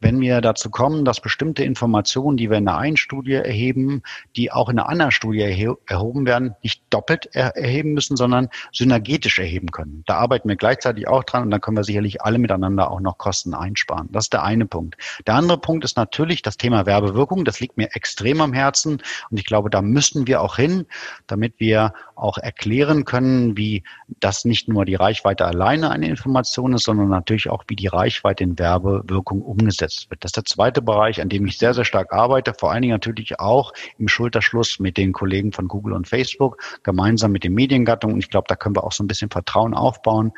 wenn 0.00 0.20
wir 0.20 0.40
dazu 0.40 0.70
kommen, 0.70 1.04
dass 1.04 1.20
bestimmte 1.20 1.64
Informationen, 1.64 2.36
die 2.36 2.50
wir 2.50 2.58
in 2.58 2.66
der 2.66 2.78
einen 2.78 2.96
Studie 2.96 3.34
erheben, 3.34 4.02
die 4.36 4.52
auch 4.52 4.68
in 4.68 4.78
einer 4.78 4.88
anderen 4.88 5.12
Studie 5.12 5.40
erhoben 5.86 6.26
werden, 6.26 6.54
nicht 6.62 6.82
doppelt 6.90 7.28
er 7.32 7.56
erheben 7.56 7.92
müssen, 7.92 8.16
sondern 8.16 8.48
synergetisch 8.72 9.38
erheben 9.38 9.70
können. 9.70 10.02
Da 10.06 10.16
arbeiten 10.16 10.48
wir 10.48 10.56
gleichzeitig 10.56 11.08
auch 11.08 11.24
dran 11.24 11.44
und 11.44 11.50
dann 11.50 11.60
können 11.60 11.76
wir 11.76 11.84
sicherlich 11.84 12.22
alle 12.22 12.38
miteinander 12.38 12.90
auch 12.90 13.00
noch 13.00 13.18
Kosten 13.18 13.54
einsparen. 13.54 14.08
Das 14.10 14.26
ist 14.26 14.32
der 14.32 14.42
eine 14.50 14.66
Punkt. 14.66 14.96
Der 15.26 15.34
andere 15.34 15.58
Punkt 15.58 15.84
ist 15.84 15.96
natürlich 15.96 16.42
das 16.42 16.56
Thema 16.56 16.86
Werbewirkung. 16.86 17.44
Das 17.44 17.60
liegt 17.60 17.76
mir 17.76 17.88
extrem 17.94 18.40
am 18.40 18.52
Herzen 18.52 19.02
und 19.30 19.38
ich 19.38 19.46
glaube, 19.46 19.70
da 19.70 19.80
müssen 19.80 20.26
wir 20.26 20.40
auch 20.40 20.56
hin, 20.56 20.86
damit 21.26 21.54
wir 21.58 21.92
auch 22.16 22.36
erklären 22.36 23.04
können, 23.04 23.56
wie 23.56 23.82
das 24.20 24.44
nicht 24.44 24.68
nur 24.68 24.84
die 24.84 24.94
Reichweite 24.94 25.46
alleine 25.46 25.90
eine 25.90 26.08
Information 26.08 26.74
ist, 26.74 26.84
sondern 26.84 27.08
natürlich 27.08 27.48
auch, 27.48 27.64
wie 27.68 27.76
die 27.76 27.86
Reichweite 27.86 28.44
in 28.44 28.58
Werbewirkung 28.58 29.42
umgesetzt 29.42 30.10
wird. 30.10 30.24
Das 30.24 30.30
ist 30.30 30.36
der 30.36 30.44
zweite 30.44 30.82
Bereich, 30.82 31.20
an 31.20 31.28
dem 31.28 31.46
ich 31.46 31.58
sehr, 31.58 31.74
sehr 31.74 31.84
stark 31.84 32.12
arbeite, 32.12 32.54
vor 32.54 32.72
allen 32.72 32.82
Dingen 32.82 32.92
natürlich 32.92 33.40
auch 33.40 33.72
im 33.98 34.08
Schulterschluss 34.08 34.78
mit 34.80 34.96
den 34.96 35.12
Kollegen 35.12 35.52
von 35.52 35.68
Google 35.68 35.94
und 35.94 36.08
Facebook, 36.08 36.62
gemeinsam 36.82 37.32
mit 37.32 37.44
den 37.44 37.54
Mediengattungen. 37.54 38.14
Und 38.14 38.20
ich 38.20 38.30
glaube, 38.30 38.46
da 38.48 38.56
können 38.56 38.76
wir 38.76 38.84
auch 38.84 38.92
so 38.92 39.04
ein 39.04 39.08
bisschen 39.08 39.30
Vertrauen 39.30 39.74
aufbauen, 39.74 40.32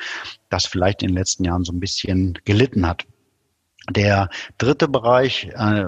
das 0.50 0.66
vielleicht 0.66 1.02
in 1.02 1.08
den 1.08 1.16
letzten 1.16 1.44
Jahren 1.44 1.64
so 1.64 1.72
ein 1.72 1.80
bisschen 1.80 2.38
gelitten 2.44 2.86
hat. 2.86 3.06
Der 3.90 4.28
dritte 4.58 4.88
Bereich, 4.88 5.50
äh, 5.54 5.84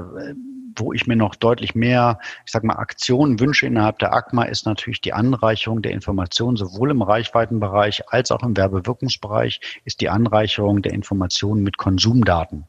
wo 0.76 0.92
ich 0.92 1.06
mir 1.06 1.16
noch 1.16 1.34
deutlich 1.34 1.74
mehr, 1.74 2.18
ich 2.44 2.52
sag 2.52 2.64
mal, 2.64 2.76
Aktionen 2.76 3.38
wünsche 3.40 3.66
innerhalb 3.66 3.98
der 3.98 4.12
ACMA, 4.12 4.44
ist 4.44 4.66
natürlich 4.66 5.00
die 5.00 5.12
Anreicherung 5.12 5.82
der 5.82 5.92
Informationen, 5.92 6.56
sowohl 6.56 6.90
im 6.90 7.02
Reichweitenbereich 7.02 8.08
als 8.08 8.30
auch 8.30 8.42
im 8.42 8.56
Werbewirkungsbereich, 8.56 9.60
ist 9.84 10.00
die 10.00 10.08
Anreicherung 10.08 10.82
der 10.82 10.92
Informationen 10.92 11.62
mit 11.62 11.76
Konsumdaten. 11.76 12.64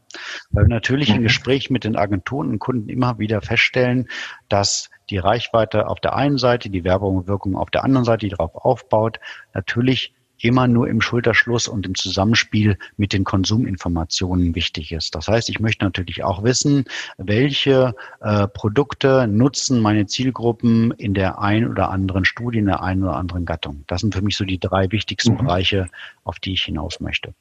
Weil 0.52 0.66
wir 0.66 0.70
natürlich 0.70 1.10
im 1.10 1.18
mhm. 1.18 1.24
Gespräch 1.24 1.70
mit 1.70 1.84
den 1.84 1.96
Agenturen 1.96 2.50
und 2.50 2.60
Kunden 2.60 2.90
immer 2.90 3.20
wieder 3.20 3.42
feststellen, 3.42 4.08
dass 4.50 4.90
die 5.10 5.18
Reichweite 5.18 5.88
auf 5.88 6.00
der 6.00 6.16
einen 6.16 6.38
Seite, 6.38 6.70
die 6.70 6.84
Werbewirkung 6.84 7.56
auf 7.56 7.70
der 7.70 7.84
anderen 7.84 8.06
Seite, 8.06 8.26
die 8.26 8.30
darauf 8.30 8.56
aufbaut, 8.56 9.20
natürlich 9.54 10.15
immer 10.40 10.68
nur 10.68 10.88
im 10.88 11.02
Schulterschluss 11.02 11.68
und 11.68 11.86
im 11.86 11.96
Zusammenspiel 11.96 12.78
mit 12.98 13.14
den 13.14 13.24
Konsuminformationen 13.24 14.56
wichtig 14.56 14.92
ist. 14.92 15.16
Das 15.16 15.28
heißt, 15.28 15.50
ich 15.50 15.60
möchte 15.60 15.86
natürlich 15.86 16.24
auch 16.24 16.44
wissen, 16.44 16.86
welche 17.18 17.96
äh, 18.22 18.48
Produkte 18.48 19.28
nutzen 19.28 19.80
meine 19.80 20.06
Zielgruppen 20.08 20.92
in 20.92 21.14
der 21.14 21.40
ein 21.40 21.68
oder 21.68 21.90
anderen 21.90 22.26
Studie, 22.26 22.60
in 22.60 22.66
der 22.66 22.82
einen 22.82 23.04
oder 23.04 23.16
anderen 23.16 23.46
Gattung. 23.46 23.84
Das 23.88 24.02
sind 24.02 24.14
für 24.14 24.22
mich 24.22 24.38
so 24.38 24.46
die 24.46 24.60
drei 24.60 24.92
wichtigsten 24.92 25.34
mhm. 25.34 25.38
Bereiche, 25.38 25.88
auf 26.24 26.40
die 26.40 26.54
ich 26.54 26.64
hinaus 26.64 27.00
möchte. 27.00 27.34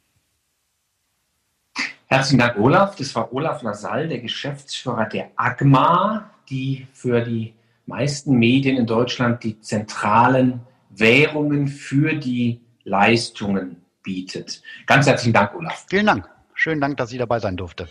Herzlichen 2.07 2.39
Dank, 2.39 2.59
Olaf. 2.59 2.97
Das 2.97 3.15
war 3.15 3.33
Olaf 3.33 3.63
Lasall, 3.63 4.09
der 4.09 4.19
Geschäftsführer 4.21 5.07
der 5.07 5.31
AGMA, 5.37 6.31
die 6.49 6.87
für 6.93 7.23
die 7.23 7.55
meisten 7.87 8.39
Medien 8.39 8.77
in 8.77 8.87
Deutschland 8.87 9.43
die 9.43 9.61
zentralen 9.61 10.61
Währungen 10.91 11.67
für 11.69 12.15
die 12.15 12.61
Leistungen 12.85 13.85
bietet. 14.03 14.63
Ganz 14.87 15.07
herzlichen 15.07 15.33
Dank, 15.33 15.55
Olaf. 15.55 15.87
Vielen 15.89 16.07
Dank. 16.07 16.29
Schönen 16.55 16.81
Dank, 16.81 16.97
dass 16.99 17.13
ich 17.13 17.19
dabei 17.19 17.41
sein 17.41 17.57
durfte. 17.57 17.89